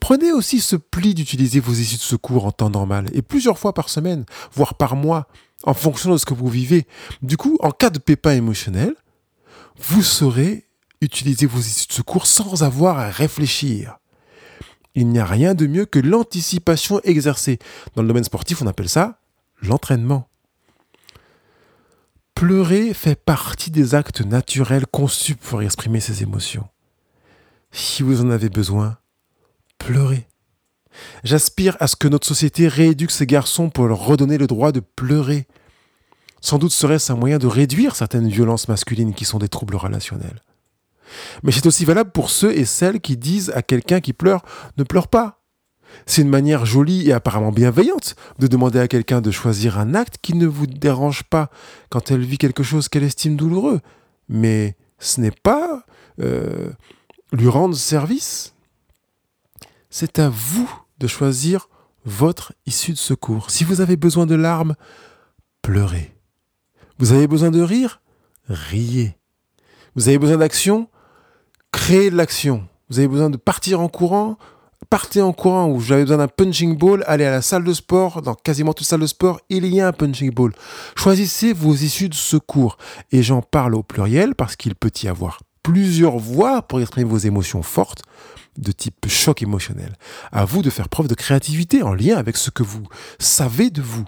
Prenez 0.00 0.32
aussi 0.32 0.60
ce 0.60 0.76
pli 0.76 1.14
d'utiliser 1.14 1.60
vos 1.60 1.72
issues 1.72 1.98
de 1.98 2.02
secours 2.02 2.44
en 2.44 2.52
temps 2.52 2.70
normal, 2.70 3.06
et 3.12 3.22
plusieurs 3.22 3.58
fois 3.58 3.72
par 3.72 3.88
semaine, 3.88 4.24
voire 4.52 4.74
par 4.74 4.96
mois, 4.96 5.28
en 5.62 5.74
fonction 5.74 6.10
de 6.10 6.16
ce 6.16 6.24
que 6.24 6.34
vous 6.34 6.48
vivez. 6.48 6.86
Du 7.22 7.36
coup, 7.36 7.56
en 7.60 7.70
cas 7.70 7.90
de 7.90 7.98
pépin 7.98 8.32
émotionnel, 8.32 8.94
vous 9.80 10.02
saurez 10.02 10.66
utiliser 11.00 11.46
vos 11.46 11.58
issues 11.58 11.88
de 11.88 11.92
secours 11.92 12.26
sans 12.26 12.62
avoir 12.62 12.98
à 12.98 13.10
réfléchir. 13.10 13.98
Il 14.94 15.08
n'y 15.08 15.18
a 15.18 15.24
rien 15.24 15.54
de 15.54 15.66
mieux 15.66 15.86
que 15.86 15.98
l'anticipation 15.98 17.00
exercée. 17.04 17.58
Dans 17.94 18.02
le 18.02 18.08
domaine 18.08 18.24
sportif, 18.24 18.60
on 18.60 18.66
appelle 18.66 18.88
ça 18.88 19.20
l'entraînement. 19.62 20.28
Pleurer 22.34 22.94
fait 22.94 23.16
partie 23.16 23.70
des 23.70 23.94
actes 23.94 24.22
naturels 24.22 24.86
conçus 24.86 25.34
pour 25.34 25.62
exprimer 25.62 26.00
ses 26.00 26.22
émotions. 26.22 26.68
Si 27.72 28.02
vous 28.02 28.22
en 28.22 28.30
avez 28.30 28.48
besoin, 28.48 28.98
pleurez. 29.78 30.26
J'aspire 31.22 31.76
à 31.80 31.86
ce 31.86 31.96
que 31.96 32.08
notre 32.08 32.26
société 32.26 32.66
rééduque 32.66 33.10
ces 33.10 33.26
garçons 33.26 33.70
pour 33.70 33.86
leur 33.86 34.04
redonner 34.04 34.38
le 34.38 34.46
droit 34.46 34.72
de 34.72 34.80
pleurer. 34.80 35.46
Sans 36.40 36.58
doute 36.58 36.72
serait-ce 36.72 37.12
un 37.12 37.16
moyen 37.16 37.38
de 37.38 37.46
réduire 37.46 37.96
certaines 37.96 38.28
violences 38.28 38.68
masculines 38.68 39.14
qui 39.14 39.24
sont 39.24 39.38
des 39.38 39.48
troubles 39.48 39.76
relationnels. 39.76 40.42
Mais 41.42 41.52
c'est 41.52 41.66
aussi 41.66 41.84
valable 41.84 42.12
pour 42.12 42.30
ceux 42.30 42.56
et 42.56 42.64
celles 42.64 43.00
qui 43.00 43.16
disent 43.16 43.50
à 43.54 43.62
quelqu'un 43.62 44.00
qui 44.00 44.12
pleure 44.12 44.42
ne 44.76 44.84
pleure 44.84 45.08
pas. 45.08 45.40
C'est 46.06 46.22
une 46.22 46.28
manière 46.28 46.66
jolie 46.66 47.08
et 47.08 47.12
apparemment 47.12 47.50
bienveillante 47.50 48.14
de 48.38 48.46
demander 48.46 48.78
à 48.78 48.88
quelqu'un 48.88 49.20
de 49.20 49.30
choisir 49.30 49.78
un 49.78 49.94
acte 49.94 50.18
qui 50.22 50.34
ne 50.34 50.46
vous 50.46 50.66
dérange 50.66 51.24
pas 51.24 51.50
quand 51.88 52.10
elle 52.10 52.24
vit 52.24 52.38
quelque 52.38 52.62
chose 52.62 52.88
qu'elle 52.88 53.02
estime 53.02 53.36
douloureux. 53.36 53.80
Mais 54.28 54.76
ce 54.98 55.20
n'est 55.20 55.32
pas 55.32 55.84
euh, 56.20 56.70
lui 57.32 57.48
rendre 57.48 57.74
service. 57.74 58.54
C'est 59.90 60.20
à 60.20 60.28
vous 60.28 60.70
de 60.98 61.08
choisir 61.08 61.68
votre 62.04 62.52
issue 62.66 62.92
de 62.92 62.98
secours. 62.98 63.50
Si 63.50 63.64
vous 63.64 63.80
avez 63.80 63.96
besoin 63.96 64.26
de 64.26 64.36
larmes, 64.36 64.76
pleurez. 65.62 66.14
Vous 67.00 67.12
avez 67.12 67.26
besoin 67.26 67.50
de 67.50 67.62
rire? 67.62 68.02
Riez. 68.46 69.16
Vous 69.96 70.08
avez 70.08 70.18
besoin 70.18 70.36
d'action? 70.36 70.86
Créez 71.72 72.10
de 72.10 72.16
l'action. 72.16 72.68
Vous 72.90 72.98
avez 72.98 73.08
besoin 73.08 73.30
de 73.30 73.38
partir 73.38 73.80
en 73.80 73.88
courant? 73.88 74.36
Partez 74.90 75.22
en 75.22 75.32
courant 75.32 75.70
ou 75.70 75.78
vous 75.78 75.92
avez 75.92 76.02
besoin 76.02 76.18
d'un 76.18 76.28
punching 76.28 76.76
ball, 76.76 77.02
allez 77.06 77.24
à 77.24 77.30
la 77.30 77.40
salle 77.40 77.64
de 77.64 77.72
sport, 77.72 78.20
dans 78.20 78.34
quasiment 78.34 78.74
toute 78.74 78.86
salle 78.86 79.00
de 79.00 79.06
sport, 79.06 79.40
il 79.48 79.64
y 79.66 79.80
a 79.80 79.88
un 79.88 79.92
punching 79.92 80.30
ball. 80.30 80.52
Choisissez 80.94 81.54
vos 81.54 81.72
issues 81.72 82.10
de 82.10 82.14
secours. 82.14 82.76
Et 83.12 83.22
j'en 83.22 83.40
parle 83.40 83.76
au 83.76 83.82
pluriel 83.82 84.34
parce 84.34 84.56
qu'il 84.56 84.74
peut 84.74 84.92
y 85.02 85.08
avoir 85.08 85.40
plusieurs 85.62 86.18
voies 86.18 86.60
pour 86.60 86.80
exprimer 86.80 87.08
vos 87.08 87.16
émotions 87.16 87.62
fortes 87.62 88.02
de 88.58 88.72
type 88.72 89.06
choc 89.08 89.40
émotionnel. 89.40 89.96
À 90.32 90.44
vous 90.44 90.60
de 90.60 90.68
faire 90.68 90.90
preuve 90.90 91.08
de 91.08 91.14
créativité 91.14 91.82
en 91.82 91.94
lien 91.94 92.18
avec 92.18 92.36
ce 92.36 92.50
que 92.50 92.62
vous 92.62 92.82
savez 93.18 93.70
de 93.70 93.80
vous. 93.80 94.04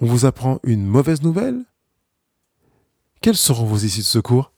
On 0.00 0.06
vous 0.06 0.26
apprend 0.26 0.58
une 0.64 0.84
mauvaise 0.84 1.22
nouvelle? 1.22 1.64
Quelles 3.20 3.36
seront 3.36 3.64
vos 3.64 3.78
issues 3.78 4.00
de 4.00 4.04
secours? 4.04 4.52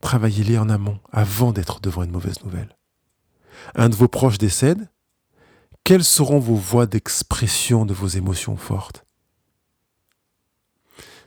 Travaillez-les 0.00 0.58
en 0.58 0.68
amont 0.68 1.00
avant 1.12 1.52
d'être 1.52 1.80
devant 1.80 2.02
une 2.02 2.10
mauvaise 2.10 2.42
nouvelle. 2.44 2.76
Un 3.74 3.88
de 3.88 3.94
vos 3.94 4.08
proches 4.08 4.38
décède 4.38 4.90
Quelles 5.82 6.04
seront 6.04 6.38
vos 6.38 6.56
voies 6.56 6.86
d'expression 6.86 7.86
de 7.86 7.94
vos 7.94 8.08
émotions 8.08 8.56
fortes? 8.56 9.06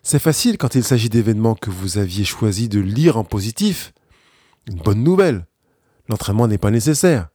C'est 0.03 0.19
facile 0.19 0.57
quand 0.57 0.75
il 0.75 0.83
s'agit 0.83 1.09
d'événements 1.09 1.55
que 1.55 1.71
vous 1.71 1.97
aviez 1.97 2.23
choisi 2.23 2.69
de 2.69 2.79
lire 2.79 3.17
en 3.17 3.23
positif. 3.23 3.93
Une 4.67 4.77
bonne 4.77 5.03
nouvelle. 5.03 5.47
L'entraînement 6.07 6.47
n'est 6.47 6.57
pas 6.57 6.71
nécessaire. 6.71 7.29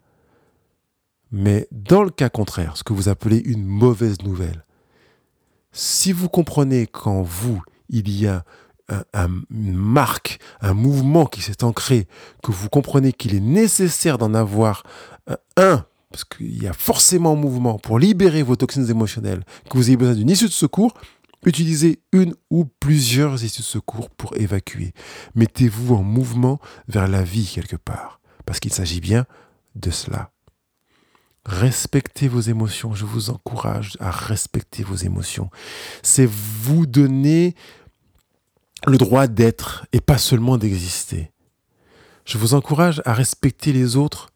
Mais 1.33 1.67
dans 1.73 2.03
le 2.03 2.11
cas 2.11 2.29
contraire, 2.29 2.77
ce 2.77 2.85
que 2.85 2.93
vous 2.93 3.09
appelez 3.09 3.39
une 3.39 3.65
mauvaise 3.65 4.23
nouvelle, 4.23 4.65
si 5.73 6.13
vous 6.13 6.29
comprenez 6.29 6.87
qu'en 6.87 7.23
vous, 7.23 7.61
il 7.93 8.11
y 8.11 8.27
a 8.27 8.45
une 9.51 9.77
marque, 9.77 10.39
un 10.61 10.75
mouvement 10.75 11.25
qui 11.27 11.41
s'est 11.41 11.63
ancré, 11.65 12.09
que 12.43 12.51
vous 12.51 12.69
comprenez 12.69 13.13
qu'il 13.13 13.35
est 13.35 13.41
nécessaire 13.41 14.19
d'en 14.19 14.35
avoir 14.35 14.83
un, 15.57 15.87
parce 16.11 16.25
qu'il 16.25 16.63
y 16.63 16.67
a 16.67 16.73
forcément 16.73 17.33
un 17.33 17.37
mouvement 17.37 17.79
pour 17.79 17.99
libérer 17.99 18.43
vos 18.43 18.57
toxines 18.57 18.91
émotionnelles, 18.91 19.45
que 19.71 19.79
vous 19.79 19.89
ayez 19.89 19.97
besoin 19.97 20.15
d'une 20.15 20.29
issue 20.29 20.47
de 20.47 20.51
secours, 20.51 20.95
utilisez 21.47 22.01
une 22.13 22.35
ou 22.51 22.67
plusieurs 22.81 23.43
issues 23.43 23.63
de 23.63 23.67
secours 23.67 24.11
pour 24.11 24.37
évacuer. 24.37 24.93
Mettez-vous 25.35 25.95
en 25.95 26.03
mouvement 26.03 26.61
vers 26.89 27.09
la 27.09 27.23
vie 27.23 27.47
quelque 27.47 27.77
part, 27.77 28.21
parce 28.45 28.61
qu'il 28.61 28.73
s'agit 28.73 29.01
bien 29.01 29.27
de 29.75 29.91
cela. 29.91 30.33
Respectez 31.45 32.29
vos 32.29 32.41
émotions. 32.41 32.95
Je 32.95 33.05
vous 33.05 33.31
encourage 33.31 33.97
à 33.99 34.13
respecter 34.13 34.85
vos 34.85 34.95
émotions. 34.95 35.51
C'est 36.03 36.29
vous 36.29 36.87
donner 36.87 37.57
le 38.87 38.99
droit 38.99 39.27
d'être 39.27 39.87
et 39.93 40.01
pas 40.01 40.19
seulement 40.19 40.59
d'exister. 40.59 41.31
Je 42.25 42.39
vous 42.39 42.55
encourage 42.55 43.03
à 43.05 43.15
respecter 43.15 43.73
les 43.73 43.97
autres, 43.97 44.31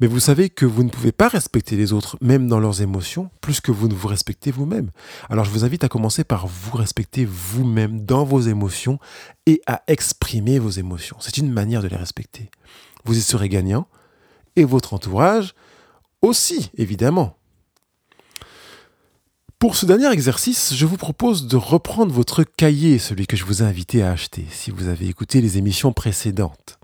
mais 0.00 0.06
vous 0.06 0.20
savez 0.20 0.50
que 0.50 0.66
vous 0.66 0.82
ne 0.82 0.88
pouvez 0.88 1.12
pas 1.12 1.28
respecter 1.28 1.76
les 1.76 1.92
autres, 1.92 2.16
même 2.20 2.48
dans 2.48 2.58
leurs 2.58 2.82
émotions, 2.82 3.30
plus 3.40 3.60
que 3.60 3.70
vous 3.70 3.88
ne 3.88 3.94
vous 3.94 4.08
respectez 4.08 4.50
vous-même. 4.50 4.90
Alors 5.30 5.44
je 5.44 5.50
vous 5.50 5.64
invite 5.64 5.84
à 5.84 5.88
commencer 5.88 6.24
par 6.24 6.46
vous 6.46 6.76
respecter 6.76 7.24
vous-même 7.24 8.04
dans 8.04 8.24
vos 8.24 8.40
émotions 8.40 8.98
et 9.46 9.62
à 9.66 9.82
exprimer 9.86 10.58
vos 10.58 10.70
émotions. 10.70 11.16
C'est 11.20 11.38
une 11.38 11.52
manière 11.52 11.82
de 11.82 11.88
les 11.88 11.96
respecter. 11.96 12.50
Vous 13.04 13.16
y 13.16 13.22
serez 13.22 13.48
gagnant 13.48 13.86
et 14.56 14.64
votre 14.64 14.94
entourage 14.94 15.54
aussi, 16.22 16.70
évidemment. 16.76 17.37
Pour 19.58 19.74
ce 19.74 19.86
dernier 19.86 20.08
exercice, 20.12 20.72
je 20.76 20.86
vous 20.86 20.96
propose 20.96 21.48
de 21.48 21.56
reprendre 21.56 22.12
votre 22.12 22.44
cahier, 22.44 23.00
celui 23.00 23.26
que 23.26 23.36
je 23.36 23.44
vous 23.44 23.60
ai 23.60 23.66
invité 23.66 24.04
à 24.04 24.12
acheter, 24.12 24.46
si 24.52 24.70
vous 24.70 24.86
avez 24.86 25.08
écouté 25.08 25.40
les 25.40 25.58
émissions 25.58 25.92
précédentes. 25.92 26.78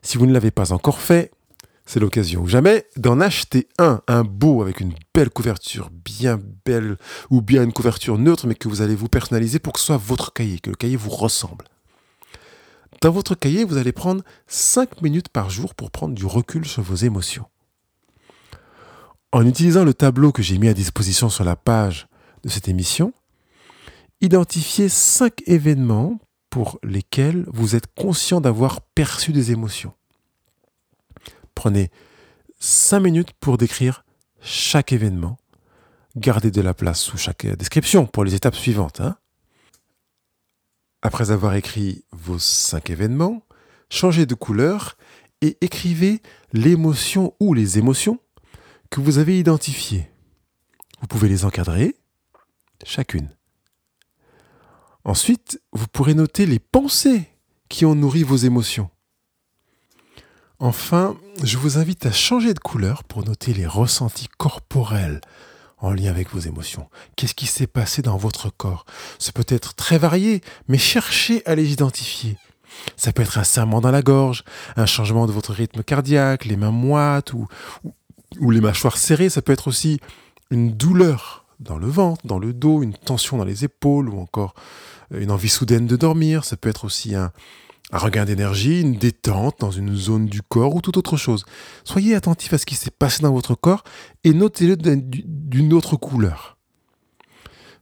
Si 0.00 0.16
vous 0.16 0.24
ne 0.24 0.32
l'avez 0.32 0.50
pas 0.50 0.72
encore 0.72 1.00
fait, 1.00 1.32
c'est 1.84 2.00
l'occasion 2.00 2.40
ou 2.40 2.46
jamais 2.46 2.86
d'en 2.96 3.20
acheter 3.20 3.68
un, 3.78 4.00
un 4.08 4.24
beau 4.24 4.62
avec 4.62 4.80
une 4.80 4.94
belle 5.12 5.28
couverture, 5.28 5.90
bien 5.90 6.40
belle, 6.64 6.96
ou 7.28 7.42
bien 7.42 7.62
une 7.62 7.74
couverture 7.74 8.16
neutre, 8.16 8.46
mais 8.46 8.54
que 8.54 8.68
vous 8.68 8.80
allez 8.80 8.94
vous 8.94 9.08
personnaliser 9.08 9.58
pour 9.58 9.74
que 9.74 9.80
ce 9.80 9.86
soit 9.86 9.98
votre 9.98 10.32
cahier, 10.32 10.60
que 10.60 10.70
le 10.70 10.76
cahier 10.76 10.96
vous 10.96 11.10
ressemble. 11.10 11.66
Dans 13.02 13.10
votre 13.10 13.34
cahier, 13.34 13.64
vous 13.64 13.76
allez 13.76 13.92
prendre 13.92 14.24
5 14.46 15.02
minutes 15.02 15.28
par 15.28 15.50
jour 15.50 15.74
pour 15.74 15.90
prendre 15.90 16.14
du 16.14 16.24
recul 16.24 16.64
sur 16.64 16.82
vos 16.82 16.94
émotions. 16.94 17.44
En 19.32 19.46
utilisant 19.46 19.84
le 19.84 19.94
tableau 19.94 20.32
que 20.32 20.42
j'ai 20.42 20.58
mis 20.58 20.68
à 20.68 20.74
disposition 20.74 21.28
sur 21.28 21.44
la 21.44 21.56
page 21.56 22.06
de 22.44 22.48
cette 22.48 22.68
émission, 22.68 23.12
identifiez 24.20 24.88
5 24.88 25.42
événements 25.46 26.18
pour 26.48 26.78
lesquels 26.82 27.44
vous 27.48 27.76
êtes 27.76 27.92
conscient 27.94 28.40
d'avoir 28.40 28.80
perçu 28.80 29.32
des 29.32 29.52
émotions. 29.52 29.92
Prenez 31.54 31.90
5 32.60 33.00
minutes 33.00 33.32
pour 33.40 33.58
décrire 33.58 34.04
chaque 34.40 34.92
événement. 34.92 35.38
Gardez 36.16 36.50
de 36.50 36.62
la 36.62 36.72
place 36.72 37.00
sous 37.00 37.18
chaque 37.18 37.46
description 37.46 38.06
pour 38.06 38.24
les 38.24 38.34
étapes 38.34 38.54
suivantes. 38.54 39.00
Hein. 39.00 39.16
Après 41.02 41.30
avoir 41.30 41.54
écrit 41.54 42.04
vos 42.12 42.38
cinq 42.38 42.90
événements, 42.90 43.42
changez 43.90 44.24
de 44.24 44.34
couleur 44.34 44.96
et 45.42 45.58
écrivez 45.60 46.22
l'émotion 46.52 47.34
ou 47.38 47.52
les 47.52 47.78
émotions 47.78 48.18
que 48.90 49.00
vous 49.00 49.18
avez 49.18 49.38
identifiées. 49.38 50.10
Vous 51.00 51.06
pouvez 51.06 51.28
les 51.28 51.44
encadrer, 51.44 51.96
chacune. 52.84 53.28
Ensuite, 55.04 55.60
vous 55.72 55.86
pourrez 55.86 56.14
noter 56.14 56.46
les 56.46 56.58
pensées 56.58 57.28
qui 57.68 57.84
ont 57.84 57.94
nourri 57.94 58.22
vos 58.22 58.36
émotions. 58.36 58.90
Enfin, 60.58 61.16
je 61.42 61.58
vous 61.58 61.78
invite 61.78 62.06
à 62.06 62.12
changer 62.12 62.54
de 62.54 62.58
couleur 62.58 63.04
pour 63.04 63.24
noter 63.24 63.52
les 63.52 63.66
ressentis 63.66 64.28
corporels 64.38 65.20
en 65.78 65.92
lien 65.92 66.10
avec 66.10 66.30
vos 66.30 66.38
émotions. 66.38 66.88
Qu'est-ce 67.16 67.34
qui 67.34 67.46
s'est 67.46 67.66
passé 67.66 68.00
dans 68.00 68.16
votre 68.16 68.50
corps? 68.50 68.86
Ce 69.18 69.30
peut 69.30 69.44
être 69.48 69.74
très 69.74 69.98
varié, 69.98 70.40
mais 70.68 70.78
cherchez 70.78 71.44
à 71.46 71.54
les 71.54 71.72
identifier. 71.72 72.38
Ça 72.96 73.12
peut 73.12 73.22
être 73.22 73.38
un 73.38 73.44
serrement 73.44 73.80
dans 73.80 73.90
la 73.90 74.02
gorge, 74.02 74.44
un 74.76 74.86
changement 74.86 75.26
de 75.26 75.32
votre 75.32 75.52
rythme 75.52 75.82
cardiaque, 75.82 76.46
les 76.46 76.56
mains 76.56 76.70
moites 76.70 77.32
ou, 77.32 77.46
ou 77.84 77.92
les 78.40 78.60
mâchoires 78.60 78.96
serrées. 78.96 79.30
Ça 79.30 79.42
peut 79.42 79.52
être 79.52 79.68
aussi 79.68 80.00
une 80.50 80.72
douleur 80.72 81.44
dans 81.60 81.78
le 81.78 81.86
ventre, 81.86 82.26
dans 82.26 82.38
le 82.38 82.52
dos, 82.52 82.82
une 82.82 82.94
tension 82.94 83.38
dans 83.38 83.44
les 83.44 83.64
épaules 83.64 84.08
ou 84.08 84.20
encore 84.20 84.54
une 85.10 85.30
envie 85.30 85.48
soudaine 85.48 85.86
de 85.86 85.96
dormir. 85.96 86.44
Ça 86.44 86.56
peut 86.56 86.68
être 86.68 86.84
aussi 86.84 87.14
un, 87.14 87.32
un 87.92 87.98
regain 87.98 88.24
d'énergie, 88.24 88.80
une 88.80 88.96
détente 88.96 89.60
dans 89.60 89.70
une 89.70 89.94
zone 89.94 90.26
du 90.26 90.42
corps 90.42 90.74
ou 90.74 90.80
toute 90.80 90.96
autre 90.96 91.16
chose. 91.16 91.44
Soyez 91.84 92.14
attentif 92.14 92.52
à 92.52 92.58
ce 92.58 92.66
qui 92.66 92.74
s'est 92.74 92.90
passé 92.90 93.22
dans 93.22 93.32
votre 93.32 93.54
corps 93.54 93.84
et 94.24 94.32
notez-le 94.32 94.76
d'une 94.76 95.72
autre 95.72 95.96
couleur. 95.96 96.56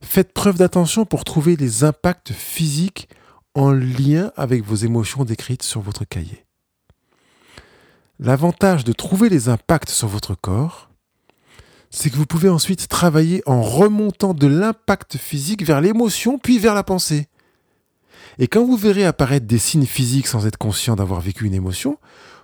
Faites 0.03 0.35
preuve 0.35 0.59
d'attention 0.59 1.07
pour 1.07 1.25
trouver 1.25 1.57
les 1.57 1.83
impacts 1.85 2.33
physiques 2.33 3.09
en 3.55 3.71
lien 3.71 4.33
avec 4.37 4.63
vos 4.63 4.75
émotions 4.75 5.25
décrites 5.25 5.63
sur 5.63 5.81
votre 5.81 6.05
cahier. 6.05 6.44
L'avantage 8.21 8.85
de 8.85 8.93
trouver 8.93 9.29
les 9.29 9.49
impacts 9.49 9.91
sur 9.91 10.09
votre 10.09 10.35
corps, 10.35 10.91
c'est 11.91 12.11
que 12.11 12.17
vous 12.17 12.27
pouvez 12.27 12.49
ensuite 12.49 12.89
travailler 12.89 13.43
en 13.47 13.63
remontant 13.63 14.35
de 14.35 14.47
l'impact 14.47 15.17
physique 15.17 15.65
vers 15.65 15.81
l'émotion 15.81 16.39
puis 16.39 16.59
vers 16.59 16.75
la 16.75 16.85
pensée. 16.85 17.29
Et 18.39 18.49
quand 18.49 18.65
vous 18.65 18.77
verrez 18.77 19.05
apparaître 19.05 19.47
des 19.47 19.59
signes 19.59 19.87
physiques 19.87 20.27
sans 20.27 20.47
être 20.47 20.59
conscient 20.59 20.97
d'avoir 20.97 21.21
vécu 21.21 21.47
une 21.47 21.55
émotion, 21.55 21.99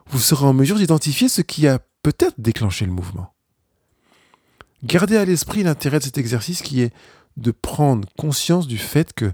vous 0.09 0.19
serez 0.19 0.47
en 0.47 0.53
mesure 0.53 0.77
d'identifier 0.77 1.29
ce 1.29 1.43
qui 1.43 1.67
a 1.67 1.79
peut-être 2.03 2.41
déclenché 2.41 2.85
le 2.85 2.93
mouvement. 2.93 3.33
Gardez 4.83 5.17
à 5.17 5.25
l'esprit 5.25 5.63
l'intérêt 5.63 5.99
de 5.99 6.05
cet 6.05 6.19
exercice 6.19 6.63
qui 6.63 6.81
est 6.81 6.93
de 7.37 7.51
prendre 7.51 8.09
conscience 8.19 8.67
du 8.67 8.79
fait 8.79 9.13
que 9.13 9.33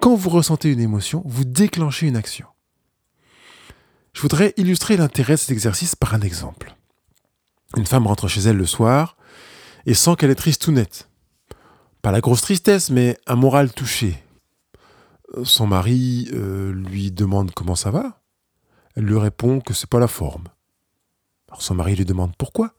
quand 0.00 0.14
vous 0.14 0.30
ressentez 0.30 0.70
une 0.70 0.80
émotion, 0.80 1.22
vous 1.26 1.44
déclenchez 1.44 2.06
une 2.06 2.16
action. 2.16 2.46
Je 4.16 4.22
voudrais 4.22 4.54
illustrer 4.56 4.96
l'intérêt 4.96 5.34
de 5.34 5.40
cet 5.40 5.50
exercice 5.50 5.94
par 5.94 6.14
un 6.14 6.22
exemple. 6.22 6.74
Une 7.76 7.84
femme 7.84 8.06
rentre 8.06 8.28
chez 8.28 8.40
elle 8.40 8.56
le 8.56 8.64
soir 8.64 9.18
et 9.84 9.92
sent 9.92 10.16
qu'elle 10.16 10.30
est 10.30 10.36
triste 10.36 10.66
ou 10.68 10.72
nette. 10.72 11.10
Pas 12.00 12.12
la 12.12 12.22
grosse 12.22 12.40
tristesse, 12.40 12.88
mais 12.88 13.18
un 13.26 13.36
moral 13.36 13.74
touché, 13.74 14.24
son 15.44 15.66
mari 15.66 16.30
euh, 16.32 16.72
lui 16.72 17.12
demande 17.12 17.52
comment 17.52 17.74
ça 17.74 17.90
va. 17.90 18.22
Elle 18.94 19.04
lui 19.04 19.18
répond 19.18 19.60
que 19.60 19.74
c'est 19.74 19.90
pas 19.90 20.00
la 20.00 20.08
forme. 20.08 20.48
Son 21.58 21.74
mari 21.74 21.94
lui 21.94 22.06
demande 22.06 22.34
pourquoi, 22.38 22.74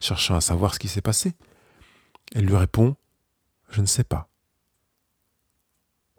cherchant 0.00 0.34
à 0.34 0.40
savoir 0.40 0.74
ce 0.74 0.80
qui 0.80 0.88
s'est 0.88 1.02
passé. 1.02 1.34
Elle 2.34 2.46
lui 2.46 2.56
répond 2.56 2.96
Je 3.68 3.80
ne 3.80 3.86
sais 3.86 4.02
pas. 4.02 4.28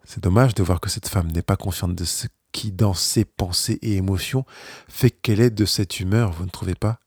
C'est 0.04 0.22
dommage 0.22 0.54
de 0.54 0.62
voir 0.62 0.80
que 0.80 0.88
cette 0.88 1.08
femme 1.08 1.30
n'est 1.30 1.42
pas 1.42 1.56
consciente 1.56 1.94
de 1.94 2.04
ce 2.06 2.28
qui, 2.52 2.72
dans 2.72 2.94
ses 2.94 3.24
pensées 3.24 3.78
et 3.82 3.96
émotions, 3.96 4.44
fait 4.88 5.10
qu'elle 5.10 5.40
est 5.40 5.50
de 5.50 5.64
cette 5.64 6.00
humeur, 6.00 6.32
vous 6.32 6.44
ne 6.44 6.50
trouvez 6.50 6.74
pas? 6.74 6.98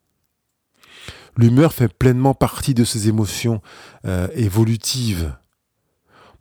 L'humeur 1.37 1.73
fait 1.73 1.93
pleinement 1.93 2.33
partie 2.33 2.73
de 2.73 2.83
ses 2.83 3.07
émotions 3.09 3.61
euh, 4.05 4.27
évolutives 4.35 5.35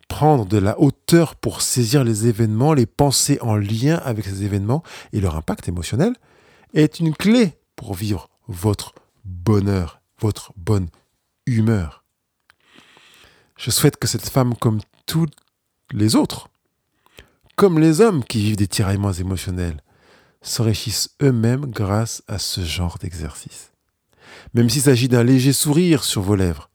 prendre 0.07 0.45
de 0.45 0.57
la 0.57 0.79
hauteur 0.79 1.35
pour 1.35 1.61
saisir 1.61 2.03
les 2.03 2.27
événements, 2.27 2.73
les 2.73 2.85
penser 2.85 3.39
en 3.41 3.55
lien 3.55 3.97
avec 4.03 4.25
ces 4.25 4.43
événements 4.43 4.83
et 5.13 5.19
leur 5.19 5.35
impact 5.35 5.67
émotionnel 5.67 6.13
est 6.73 6.99
une 6.99 7.15
clé 7.15 7.57
pour 7.75 7.93
vivre 7.93 8.29
votre 8.47 8.93
bonheur, 9.23 10.01
votre 10.19 10.53
bonne 10.55 10.89
humeur. 11.45 12.03
Je 13.57 13.71
souhaite 13.71 13.97
que 13.97 14.07
cette 14.07 14.29
femme, 14.29 14.55
comme 14.55 14.81
toutes 15.05 15.35
les 15.91 16.15
autres, 16.15 16.49
comme 17.55 17.79
les 17.79 18.01
hommes 18.01 18.23
qui 18.23 18.39
vivent 18.39 18.57
des 18.57 18.67
tiraillements 18.67 19.13
émotionnels, 19.13 19.81
s'enrichissent 20.41 21.09
eux-mêmes 21.21 21.65
grâce 21.65 22.21
à 22.27 22.37
ce 22.37 22.61
genre 22.61 22.97
d'exercice. 22.99 23.71
Même 24.53 24.69
s'il 24.69 24.83
s'agit 24.83 25.07
d'un 25.07 25.23
léger 25.23 25.53
sourire 25.53 26.03
sur 26.03 26.21
vos 26.21 26.35
lèvres, 26.35 26.69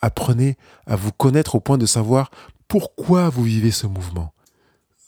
apprenez 0.00 0.56
à 0.86 0.96
vous 0.96 1.12
connaître 1.12 1.54
au 1.54 1.60
point 1.60 1.78
de 1.78 1.86
savoir 1.86 2.30
pourquoi 2.68 3.28
vous 3.28 3.44
vivez 3.44 3.70
ce 3.70 3.86
mouvement. 3.86 4.32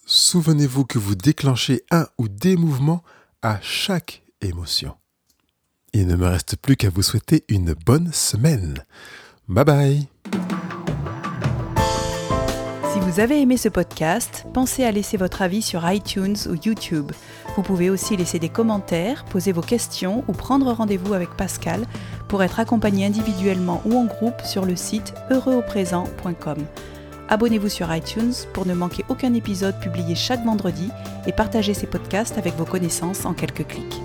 Souvenez-vous 0.07 0.85
que 0.85 0.99
vous 0.99 1.15
déclenchez 1.15 1.83
un 1.91 2.07
ou 2.19 2.29
des 2.29 2.57
mouvements 2.57 3.03
à 3.43 3.59
chaque 3.61 4.23
émotion. 4.41 4.95
Il 5.93 6.07
ne 6.07 6.17
me 6.17 6.27
reste 6.27 6.57
plus 6.57 6.77
qu'à 6.77 6.91
vous 6.91 7.03
souhaiter 7.03 7.45
une 7.49 7.75
bonne 7.75 8.12
semaine. 8.12 8.85
Bye 9.49 9.65
bye 9.65 10.09
vous 13.07 13.21
avez 13.21 13.40
aimé 13.40 13.57
ce 13.57 13.69
podcast, 13.69 14.47
pensez 14.53 14.83
à 14.83 14.90
laisser 14.90 15.16
votre 15.16 15.40
avis 15.40 15.62
sur 15.62 15.88
iTunes 15.88 16.35
ou 16.51 16.57
YouTube. 16.57 17.12
Vous 17.55 17.62
pouvez 17.62 17.88
aussi 17.88 18.16
laisser 18.16 18.40
des 18.40 18.49
commentaires, 18.49 19.25
poser 19.27 19.53
vos 19.53 19.61
questions 19.61 20.25
ou 20.27 20.33
prendre 20.33 20.73
rendez-vous 20.73 21.14
avec 21.14 21.31
Pascal 21.37 21.87
pour 22.27 22.42
être 22.42 22.59
accompagné 22.59 23.07
individuellement 23.07 23.81
ou 23.85 23.97
en 23.97 24.07
groupe 24.07 24.42
sur 24.45 24.64
le 24.64 24.75
site 24.75 25.14
heureuxauprésent.com. 25.31 26.59
Abonnez-vous 27.29 27.69
sur 27.69 27.95
iTunes 27.95 28.35
pour 28.53 28.66
ne 28.66 28.75
manquer 28.75 29.05
aucun 29.09 29.35
épisode 29.35 29.79
publié 29.79 30.16
chaque 30.16 30.45
vendredi 30.45 30.90
et 31.29 31.33
partagez 31.33 31.75
ces 31.75 31.87
podcasts 31.87 32.38
avec 32.38 32.55
vos 32.57 32.64
connaissances 32.64 33.25
en 33.25 33.35
quelques 33.35 33.69
clics. 33.69 34.01